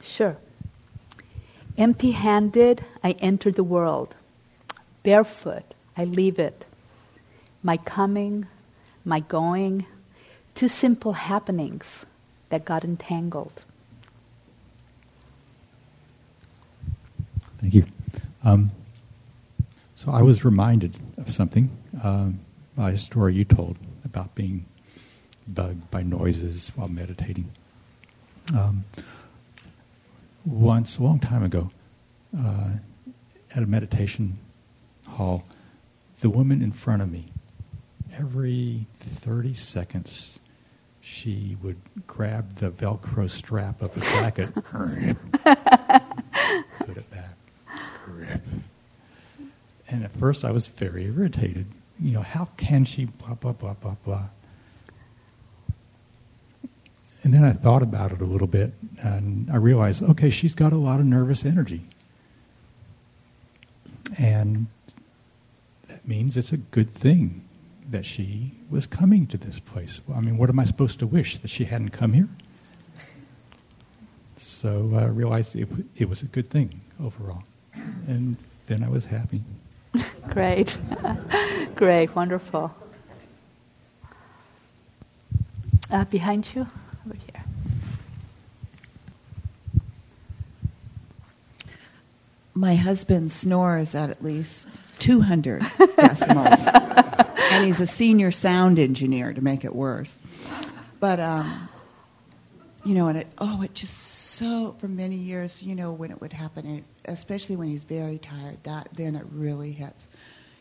Sure. 0.00 0.36
Empty 1.80 2.10
handed, 2.10 2.84
I 3.02 3.12
enter 3.20 3.50
the 3.50 3.64
world. 3.64 4.14
Barefoot, 5.02 5.64
I 5.96 6.04
leave 6.04 6.38
it. 6.38 6.66
My 7.62 7.78
coming, 7.78 8.46
my 9.02 9.20
going, 9.20 9.86
two 10.54 10.68
simple 10.68 11.14
happenings 11.14 12.04
that 12.50 12.66
got 12.66 12.84
entangled. 12.84 13.62
Thank 17.62 17.72
you. 17.72 17.86
Um, 18.44 18.72
so 19.94 20.10
I 20.10 20.20
was 20.20 20.44
reminded 20.44 20.96
of 21.16 21.30
something 21.30 21.70
um, 22.04 22.40
by 22.76 22.90
a 22.90 22.98
story 22.98 23.32
you 23.34 23.46
told 23.46 23.78
about 24.04 24.34
being 24.34 24.66
bugged 25.48 25.90
by 25.90 26.02
noises 26.02 26.72
while 26.76 26.88
meditating. 26.88 27.50
Um, 28.54 28.84
once, 30.44 30.98
a 30.98 31.02
long 31.02 31.18
time 31.18 31.42
ago, 31.42 31.70
uh, 32.36 32.70
at 33.54 33.62
a 33.62 33.66
meditation 33.66 34.38
hall, 35.06 35.44
the 36.20 36.30
woman 36.30 36.62
in 36.62 36.72
front 36.72 37.02
of 37.02 37.10
me, 37.10 37.32
every 38.16 38.86
30 39.00 39.54
seconds, 39.54 40.38
she 41.00 41.56
would 41.62 41.78
grab 42.06 42.56
the 42.56 42.70
Velcro 42.70 43.28
strap 43.28 43.82
of 43.82 43.94
the 43.94 44.00
jacket, 44.00 44.54
put 44.64 45.16
it 46.96 47.10
back, 47.10 47.36
grip. 48.04 48.42
And 49.88 50.04
at 50.04 50.14
first 50.16 50.44
I 50.44 50.50
was 50.50 50.66
very 50.66 51.06
irritated. 51.06 51.66
You 51.98 52.12
know, 52.12 52.22
how 52.22 52.48
can 52.56 52.84
she 52.84 53.06
blah, 53.06 53.34
blah, 53.34 53.52
blah, 53.52 53.74
blah, 53.74 53.96
blah. 54.04 54.24
And 57.22 57.34
then 57.34 57.44
I 57.44 57.52
thought 57.52 57.82
about 57.82 58.12
it 58.12 58.20
a 58.20 58.24
little 58.24 58.46
bit, 58.46 58.72
and 59.02 59.50
I 59.50 59.56
realized, 59.56 60.02
okay, 60.02 60.30
she's 60.30 60.54
got 60.54 60.72
a 60.72 60.76
lot 60.76 61.00
of 61.00 61.06
nervous 61.06 61.44
energy. 61.44 61.82
And 64.18 64.66
that 65.88 66.06
means 66.06 66.36
it's 66.36 66.52
a 66.52 66.58
good 66.58 66.90
thing 66.90 67.44
that 67.88 68.04
she 68.04 68.52
was 68.70 68.86
coming 68.86 69.26
to 69.28 69.38
this 69.38 69.58
place. 69.58 70.00
I 70.14 70.20
mean, 70.20 70.36
what 70.36 70.48
am 70.48 70.58
I 70.58 70.64
supposed 70.64 70.98
to 71.00 71.06
wish? 71.06 71.38
That 71.38 71.48
she 71.48 71.64
hadn't 71.64 71.90
come 71.90 72.12
here? 72.12 72.28
So 74.36 74.92
I 74.94 75.06
realized 75.06 75.56
it, 75.56 75.68
it 75.96 76.08
was 76.08 76.22
a 76.22 76.26
good 76.26 76.48
thing 76.48 76.80
overall. 77.02 77.44
And 78.06 78.36
then 78.66 78.82
I 78.82 78.88
was 78.88 79.06
happy. 79.06 79.42
Great. 80.30 80.78
Great. 81.74 82.14
Wonderful. 82.14 82.74
Uh, 85.90 86.04
behind 86.04 86.54
you? 86.54 86.66
Over 87.06 87.16
here. 87.16 87.39
My 92.54 92.74
husband 92.74 93.30
snores 93.30 93.94
at 93.94 94.10
at 94.10 94.22
least 94.24 94.66
200 94.98 95.62
decibels. 95.62 97.52
and 97.52 97.66
he's 97.66 97.80
a 97.80 97.86
senior 97.86 98.30
sound 98.30 98.78
engineer 98.78 99.32
to 99.32 99.40
make 99.40 99.64
it 99.64 99.74
worse. 99.74 100.14
But, 100.98 101.20
um, 101.20 101.68
you 102.84 102.94
know, 102.94 103.08
and 103.08 103.18
it, 103.18 103.28
oh, 103.38 103.62
it 103.62 103.74
just 103.74 103.94
so, 103.94 104.74
for 104.78 104.88
many 104.88 105.16
years, 105.16 105.62
you 105.62 105.74
know, 105.74 105.92
when 105.92 106.10
it 106.10 106.20
would 106.20 106.32
happen, 106.32 106.66
it, 106.76 106.84
especially 107.04 107.56
when 107.56 107.68
he's 107.68 107.84
very 107.84 108.18
tired, 108.18 108.58
that 108.64 108.88
then 108.94 109.14
it 109.14 109.24
really 109.32 109.72
hits. 109.72 110.06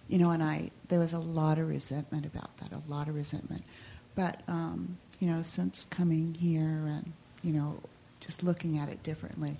You 0.07 0.17
know, 0.17 0.31
and 0.31 0.43
I, 0.43 0.71
there 0.89 0.99
was 0.99 1.13
a 1.13 1.19
lot 1.19 1.59
of 1.59 1.69
resentment 1.69 2.25
about 2.25 2.55
that, 2.57 2.71
a 2.71 2.81
lot 2.89 3.07
of 3.07 3.15
resentment. 3.15 3.63
But, 4.15 4.41
um, 4.47 4.97
you 5.19 5.29
know, 5.29 5.43
since 5.43 5.87
coming 5.89 6.33
here 6.33 6.63
and, 6.63 7.13
you 7.43 7.53
know, 7.53 7.79
just 8.19 8.43
looking 8.43 8.77
at 8.77 8.89
it 8.89 9.01
differently, 9.03 9.57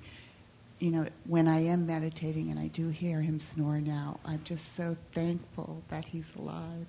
you 0.79 0.91
know, 0.91 1.07
when 1.25 1.47
I 1.47 1.59
am 1.65 1.85
meditating 1.85 2.51
and 2.51 2.59
I 2.59 2.67
do 2.67 2.89
hear 2.89 3.21
him 3.21 3.39
snore 3.39 3.81
now, 3.81 4.19
I'm 4.25 4.41
just 4.43 4.75
so 4.75 4.95
thankful 5.13 5.83
that 5.89 6.05
he's 6.05 6.31
alive. 6.35 6.87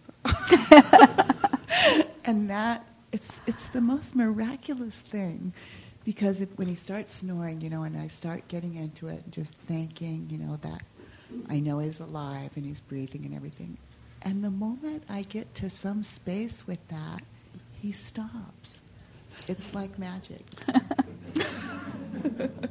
and 2.24 2.48
that 2.50 2.86
it's 3.12 3.40
it's 3.46 3.66
the 3.68 3.80
most 3.80 4.14
miraculous 4.14 4.96
thing 4.96 5.52
because 6.04 6.40
if, 6.40 6.48
when 6.56 6.68
he 6.68 6.74
starts 6.74 7.12
snoring, 7.14 7.60
you 7.60 7.70
know, 7.70 7.82
and 7.82 7.96
I 7.98 8.08
start 8.08 8.46
getting 8.48 8.76
into 8.76 9.08
it, 9.08 9.24
and 9.24 9.32
just 9.32 9.52
thanking, 9.68 10.28
you 10.30 10.38
know, 10.38 10.56
that 10.62 10.82
I 11.48 11.60
know 11.60 11.78
he's 11.80 12.00
alive 12.00 12.50
and 12.56 12.64
he's 12.64 12.80
breathing 12.80 13.24
and 13.24 13.34
everything. 13.34 13.76
And 14.22 14.44
the 14.44 14.50
moment 14.50 15.04
I 15.08 15.22
get 15.22 15.54
to 15.56 15.70
some 15.70 16.04
space 16.04 16.64
with 16.66 16.86
that, 16.88 17.22
he 17.80 17.92
stops. 17.92 18.70
It's 19.48 19.74
like 19.74 19.98
magic. 19.98 20.44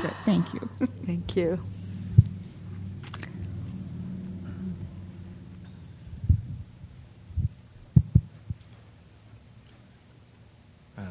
so 0.00 0.08
thank 0.24 0.54
you. 0.54 0.68
Thank 1.04 1.36
you. 1.36 1.58
Um, 10.96 11.04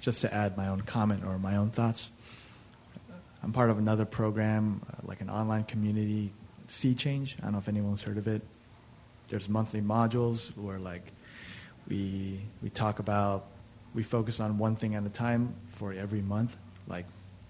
just 0.00 0.20
to 0.22 0.34
add 0.34 0.56
my 0.56 0.68
own 0.68 0.82
comment 0.82 1.24
or 1.24 1.38
my 1.38 1.56
own 1.56 1.70
thoughts, 1.70 2.10
I'm 3.42 3.52
part 3.52 3.70
of 3.70 3.78
another 3.78 4.04
program, 4.04 4.82
uh, 4.90 5.06
like 5.06 5.22
an 5.22 5.30
online 5.30 5.64
community, 5.64 6.30
Sea 6.66 6.94
Change. 6.94 7.36
I 7.38 7.44
don't 7.44 7.52
know 7.52 7.58
if 7.58 7.68
anyone's 7.68 8.02
heard 8.02 8.18
of 8.18 8.28
it. 8.28 8.42
There's 9.28 9.48
monthly 9.48 9.80
modules 9.80 10.54
where 10.56 10.78
like 10.78 11.12
we 11.88 12.40
we 12.62 12.68
talk 12.68 12.98
about 12.98 13.46
we 13.94 14.02
focus 14.02 14.38
on 14.38 14.58
one 14.58 14.76
thing 14.76 14.94
at 14.94 15.04
a 15.04 15.08
time 15.08 15.54
for 15.72 15.94
every 15.94 16.20
month. 16.20 16.56
Like 16.86 17.06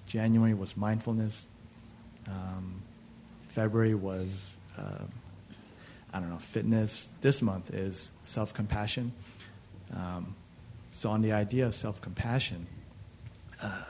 January 0.09 0.55
was 0.55 0.77
mindfulness. 0.77 1.49
Um, 2.27 2.83
February 3.49 3.95
was 3.95 4.57
uh, 4.77 5.05
I 6.13 6.21
don't 6.21 6.31
know 6.31 6.39
fitness. 6.39 7.09
This 7.21 7.43
month 7.43 7.73
is 7.73 8.11
self 8.25 8.55
compassion. 8.55 9.13
Um, 9.95 10.35
so 10.93 11.11
on 11.11 11.23
the 11.23 11.33
idea 11.33 11.67
of 11.67 11.75
self 11.75 12.01
compassion, 12.01 12.67
uh, 13.63 13.83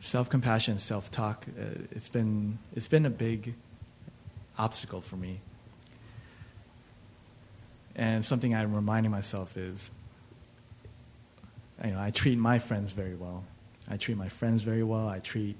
self 0.00 0.28
compassion, 0.28 0.78
self 0.78 1.10
talk, 1.10 1.46
uh, 1.58 1.64
it's 1.92 2.08
been 2.08 2.58
it's 2.74 2.88
been 2.88 3.06
a 3.06 3.10
big 3.10 3.54
obstacle 4.58 5.00
for 5.00 5.16
me. 5.16 5.40
And 7.94 8.26
something 8.26 8.54
I'm 8.54 8.74
reminding 8.74 9.10
myself 9.10 9.56
is, 9.56 9.90
you 11.82 11.92
know, 11.92 12.00
I 12.00 12.10
treat 12.10 12.36
my 12.36 12.58
friends 12.58 12.92
very 12.92 13.14
well. 13.14 13.44
I 13.88 13.96
treat 13.96 14.16
my 14.16 14.28
friends 14.28 14.62
very 14.62 14.82
well. 14.82 15.08
I 15.08 15.20
treat 15.20 15.56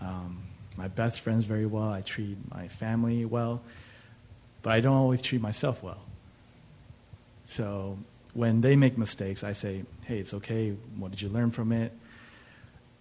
um, 0.00 0.42
my 0.76 0.88
best 0.88 1.20
friends 1.20 1.44
very 1.44 1.66
well. 1.66 1.90
I 1.90 2.02
treat 2.02 2.36
my 2.50 2.68
family 2.68 3.24
well. 3.24 3.62
But 4.62 4.70
I 4.70 4.80
don't 4.80 4.96
always 4.96 5.20
treat 5.20 5.40
myself 5.40 5.82
well. 5.82 6.00
So 7.48 7.98
when 8.34 8.60
they 8.60 8.76
make 8.76 8.98
mistakes, 8.98 9.42
I 9.42 9.52
say, 9.52 9.84
hey, 10.04 10.18
it's 10.18 10.34
okay. 10.34 10.70
What 10.96 11.10
did 11.10 11.22
you 11.22 11.28
learn 11.28 11.50
from 11.50 11.72
it? 11.72 11.92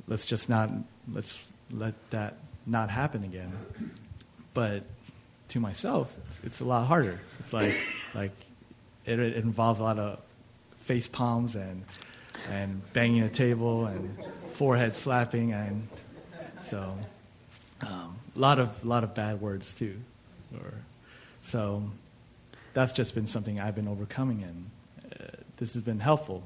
Let's 0.08 0.26
just 0.26 0.50
not, 0.50 0.70
let's 1.12 1.46
let 1.72 1.94
that 2.12 2.36
not 2.66 2.90
happen 2.90 3.24
again. 3.24 3.52
But 4.54 4.84
to 5.50 5.60
myself, 5.60 6.14
it's 6.44 6.62
a 6.62 6.66
lot 6.66 6.88
harder. 6.88 7.20
It's 7.40 7.54
like, 7.54 7.76
like 8.16 8.32
it, 9.06 9.20
it 9.20 9.36
involves 9.36 9.80
a 9.80 9.84
lot 9.84 10.00
of 10.00 10.20
face 10.80 11.08
palms 11.08 11.56
and, 11.56 11.84
and 12.52 12.82
banging 12.94 13.24
a 13.24 13.30
table 13.30 13.86
and 13.86 14.18
forehead 14.58 14.96
slapping. 14.96 15.54
And 15.54 15.88
so 16.64 16.98
um, 17.82 18.18
a 18.36 18.40
lot 18.40 18.58
of, 18.58 18.84
lot 18.84 19.04
of 19.04 19.14
bad 19.14 19.40
words 19.40 19.74
too. 19.74 19.96
Or, 20.56 20.74
so 21.44 21.84
that's 22.74 22.92
just 22.92 23.14
been 23.14 23.28
something 23.28 23.60
I've 23.60 23.76
been 23.76 23.88
overcoming 23.88 24.44
and 24.44 24.72
uh, 25.14 25.38
this 25.58 25.74
has 25.74 25.84
been 25.84 26.00
helpful. 26.00 26.44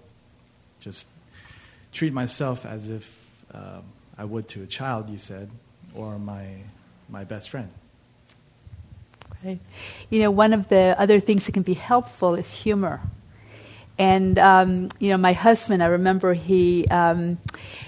Just 0.81 1.07
treat 1.93 2.11
myself 2.11 2.65
as 2.65 2.89
if 2.89 3.29
um, 3.53 3.83
I 4.17 4.25
would 4.25 4.47
to 4.49 4.63
a 4.63 4.67
child, 4.67 5.09
you 5.09 5.17
said, 5.17 5.49
or 5.95 6.19
my, 6.19 6.47
my 7.09 7.23
best 7.23 7.49
friend. 7.49 7.69
Right. 9.43 9.59
You 10.09 10.19
know, 10.19 10.31
one 10.31 10.53
of 10.53 10.67
the 10.67 10.95
other 10.99 11.19
things 11.19 11.45
that 11.45 11.53
can 11.53 11.63
be 11.63 11.73
helpful 11.73 12.35
is 12.35 12.53
humor. 12.53 12.99
And 14.01 14.39
um, 14.39 14.89
you 14.97 15.09
know, 15.09 15.17
my 15.17 15.33
husband, 15.33 15.83
I 15.83 15.85
remember 15.85 16.33
he 16.33 16.87
um, 16.87 17.37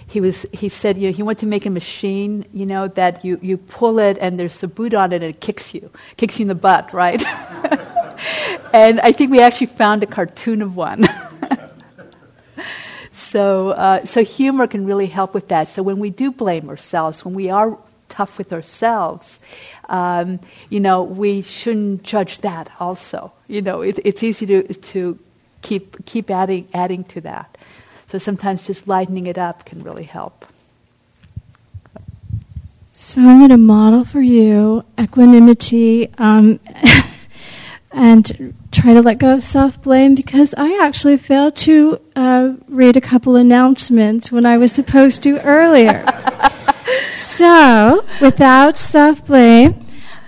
he 0.06 0.22
was 0.22 0.46
he 0.54 0.70
said 0.70 0.96
you 0.96 1.08
know 1.08 1.14
he 1.14 1.24
wanted 1.24 1.40
to 1.40 1.48
make 1.48 1.66
a 1.66 1.72
machine 1.72 2.46
you 2.54 2.68
know 2.68 2.88
that 2.90 3.26
you, 3.26 3.40
you 3.42 3.58
pull 3.58 3.98
it 3.98 4.20
and 4.22 4.40
there's 4.40 4.62
a 4.62 4.68
boot 4.68 4.94
on 4.94 5.12
it 5.12 5.24
and 5.24 5.36
it 5.36 5.42
kicks 5.42 5.74
you 5.74 5.90
kicks 6.16 6.38
you 6.38 6.44
in 6.44 6.50
the 6.50 6.56
butt 6.68 6.94
right 6.94 7.26
and 8.74 9.00
I 9.00 9.12
think 9.12 9.32
we 9.32 9.42
actually 9.42 9.74
found 9.74 10.04
a 10.04 10.06
cartoon 10.06 10.62
of 10.62 10.76
one. 10.76 11.06
so 13.14 13.70
uh, 13.70 14.06
so 14.06 14.24
humor 14.24 14.68
can 14.68 14.86
really 14.86 15.08
help 15.08 15.34
with 15.34 15.48
that. 15.48 15.68
So 15.68 15.82
when 15.82 15.98
we 15.98 16.12
do 16.12 16.32
blame 16.32 16.70
ourselves, 16.70 17.26
when 17.26 17.34
we 17.34 17.50
are 17.50 17.80
tough 18.10 18.38
with 18.38 18.54
ourselves, 18.54 19.40
um, 19.90 20.40
you 20.70 20.80
know, 20.80 21.02
we 21.02 21.42
shouldn't 21.42 22.04
judge 22.04 22.38
that. 22.42 22.70
Also, 22.80 23.34
you 23.48 23.64
know, 23.64 23.82
it, 23.82 23.98
it's 24.06 24.22
easy 24.22 24.46
to 24.46 24.62
to 24.94 25.18
keep 25.64 26.06
keep 26.06 26.30
adding 26.30 26.68
adding 26.74 27.04
to 27.06 27.22
that. 27.22 27.58
So 28.10 28.20
sometimes 28.20 28.68
just 28.68 28.88
lightening 28.88 29.26
it 29.26 29.40
up 29.40 29.66
can 29.66 29.82
really 29.82 30.04
help. 30.04 30.46
So 32.96 33.22
I'm 33.22 33.40
going 33.40 33.50
to 33.50 33.58
model 33.58 34.06
for 34.06 34.22
you 34.22 34.86
equanimity 35.00 36.14
um, 36.20 36.60
and 37.92 38.54
try 38.72 38.94
to 38.94 39.02
let 39.02 39.18
go 39.18 39.34
of 39.34 39.42
self 39.42 39.82
blame 39.82 40.14
because 40.14 40.54
I 40.56 40.78
actually 40.80 41.18
failed 41.18 41.56
to 41.58 42.00
uh, 42.16 42.54
read 42.68 42.96
a 42.96 43.02
couple 43.02 43.36
announcements 43.36 44.32
when 44.32 44.46
I 44.46 44.58
was 44.58 44.72
supposed 44.72 45.24
to 45.24 45.42
earlier. 45.42 46.06
so, 47.16 48.06
without 48.22 48.78
self 48.78 49.26
blame, 49.26 49.83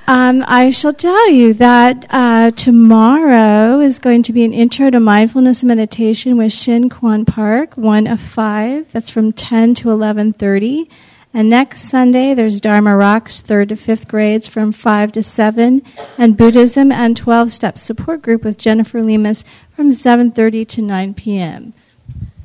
um, 0.08 0.43
I 0.47 0.70
shall 0.70 0.93
tell 0.93 1.30
you 1.30 1.53
that 1.56 2.06
uh, 2.10 2.51
tomorrow 2.51 3.80
is 3.80 3.99
going 3.99 4.24
to 4.24 4.34
be 4.34 4.43
an 4.43 4.53
intro 4.53 4.89
to 4.89 4.99
mindfulness 4.99 5.64
meditation 5.64 6.38
with 6.38 6.53
Shin 6.53 6.89
Kwan 6.89 7.26
Park, 7.26 7.76
one 7.76 8.08
of 8.08 8.20
five. 8.22 8.91
That's 8.91 9.10
from 9.10 9.34
ten 9.34 9.74
to 9.76 9.89
eleven 9.89 10.34
thirty. 10.34 10.89
And 11.34 11.49
next 11.49 11.82
Sunday, 11.82 12.34
there's 12.34 12.62
Dharma 12.62 12.95
Rocks, 12.95 13.41
third 13.41 13.68
to 13.68 13.76
fifth 13.76 14.08
grades 14.08 14.47
from 14.47 14.72
5 14.72 15.12
to 15.12 15.22
7, 15.22 15.82
and 16.18 16.38
Buddhism 16.38 16.93
and 16.93 17.18
12 17.18 17.51
Step 17.51 17.78
Support 17.78 18.22
Group 18.22 18.45
with 18.45 18.58
Jennifer 18.58 19.01
Lemus 19.01 19.43
from 19.76 19.89
7.30 19.89 20.66
to 20.70 20.82
9 20.82 21.14
p.m. 21.14 21.74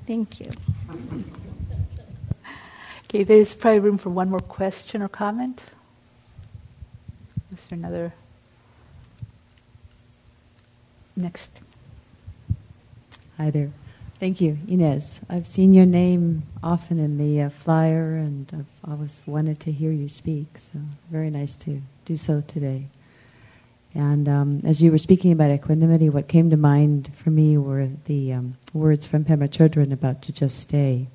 Thank 0.09 0.41
you. 0.41 0.51
Okay, 3.05 3.23
there's 3.23 3.55
probably 3.55 3.79
room 3.79 3.97
for 3.97 4.11
one 4.11 4.29
more 4.29 4.41
question 4.41 5.03
or 5.03 5.09
comment. 5.09 5.63
There 7.71 7.79
another? 7.79 8.13
Next. 11.15 11.51
Hi 13.37 13.51
there. 13.51 13.71
Thank 14.19 14.41
you, 14.41 14.59
Ines. 14.67 15.21
I've 15.29 15.47
seen 15.47 15.73
your 15.73 15.87
name 15.87 16.43
often 16.65 16.99
in 16.99 17.17
the 17.17 17.43
uh, 17.43 17.49
flyer, 17.51 18.17
and 18.17 18.51
I've 18.53 18.91
always 18.91 19.23
wanted 19.25 19.61
to 19.61 19.71
hear 19.71 19.93
you 19.93 20.09
speak. 20.09 20.59
So 20.59 20.81
very 21.13 21.31
nice 21.31 21.55
to 21.57 21.81
do 22.05 22.17
so 22.17 22.41
today. 22.41 22.87
And 23.95 24.29
um, 24.29 24.63
as 24.65 24.83
you 24.83 24.91
were 24.91 24.99
speaking 24.99 25.31
about 25.31 25.53
equanimity, 25.53 26.09
what 26.09 26.27
came 26.27 26.51
to 26.51 26.57
mind 26.57 27.13
for 27.15 27.31
me 27.31 27.57
were 27.57 27.89
the 28.07 28.33
um, 28.33 28.57
words 28.75 29.07
from 29.07 29.25
Pema 29.25 29.49
Chodron 29.49 29.93
about 29.93 30.23
to 30.23 30.33
just 30.33 30.59
stay, 30.59 31.07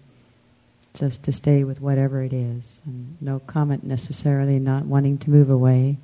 just 0.94 1.22
to 1.24 1.34
stay 1.34 1.66
with 1.66 1.82
whatever 1.82 2.24
it 2.24 2.32
is, 2.32 2.80
and 2.86 3.18
no 3.20 3.40
comment 3.40 3.84
necessarily, 3.84 4.58
not 4.58 4.86
wanting 4.86 5.18
to 5.18 5.30
move 5.30 5.50
away, 5.50 5.98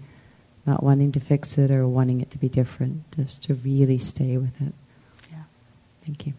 not 0.66 0.84
wanting 0.84 1.12
to 1.14 1.20
fix 1.20 1.58
it 1.58 1.72
or 1.72 1.88
wanting 1.88 2.22
it 2.22 2.30
to 2.32 2.38
be 2.38 2.50
different, 2.50 3.04
just 3.16 3.44
to 3.44 3.54
really 3.56 3.98
stay 3.98 4.38
with 4.38 4.62
it. 4.62 4.74
Yeah. 5.32 5.44
Thank 6.06 6.28
you. 6.28 6.34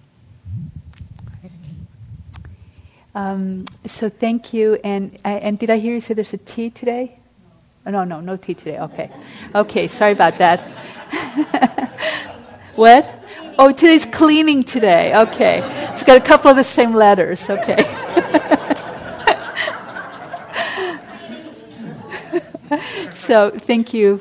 Um, 3.15 3.67
so 3.87 4.09
thank 4.09 4.55
you. 4.55 4.79
And, 4.83 5.19
and 5.25 5.59
did 5.59 5.71
I 5.71 5.79
hear 5.79 5.95
you 5.95 6.01
say 6.01 6.15
there's 6.15 6.33
a 6.33 6.39
tea 6.39 6.71
today? 6.71 7.19
Oh, 7.85 7.91
no, 7.91 8.05
no, 8.05 8.21
no 8.21 8.37
tea 8.37 8.55
today. 8.55 8.79
Okay. 8.79 9.11
Okay, 9.55 9.89
sorry 9.89 10.13
about 10.13 10.39
that. 10.39 10.61
what? 12.77 13.19
Oh, 13.59 13.73
today's 13.73 14.07
cleaning 14.07 14.63
today. 14.63 15.15
Okay. 15.15 15.61
It's 15.93 16.05
got 16.05 16.17
a 16.17 16.25
couple 16.25 16.51
of 16.51 16.57
the 16.57 16.65
same 16.65 16.95
letters. 16.95 17.51
Okay. 17.51 17.85
so 23.33 23.49
thank 23.49 23.95
you 23.95 24.21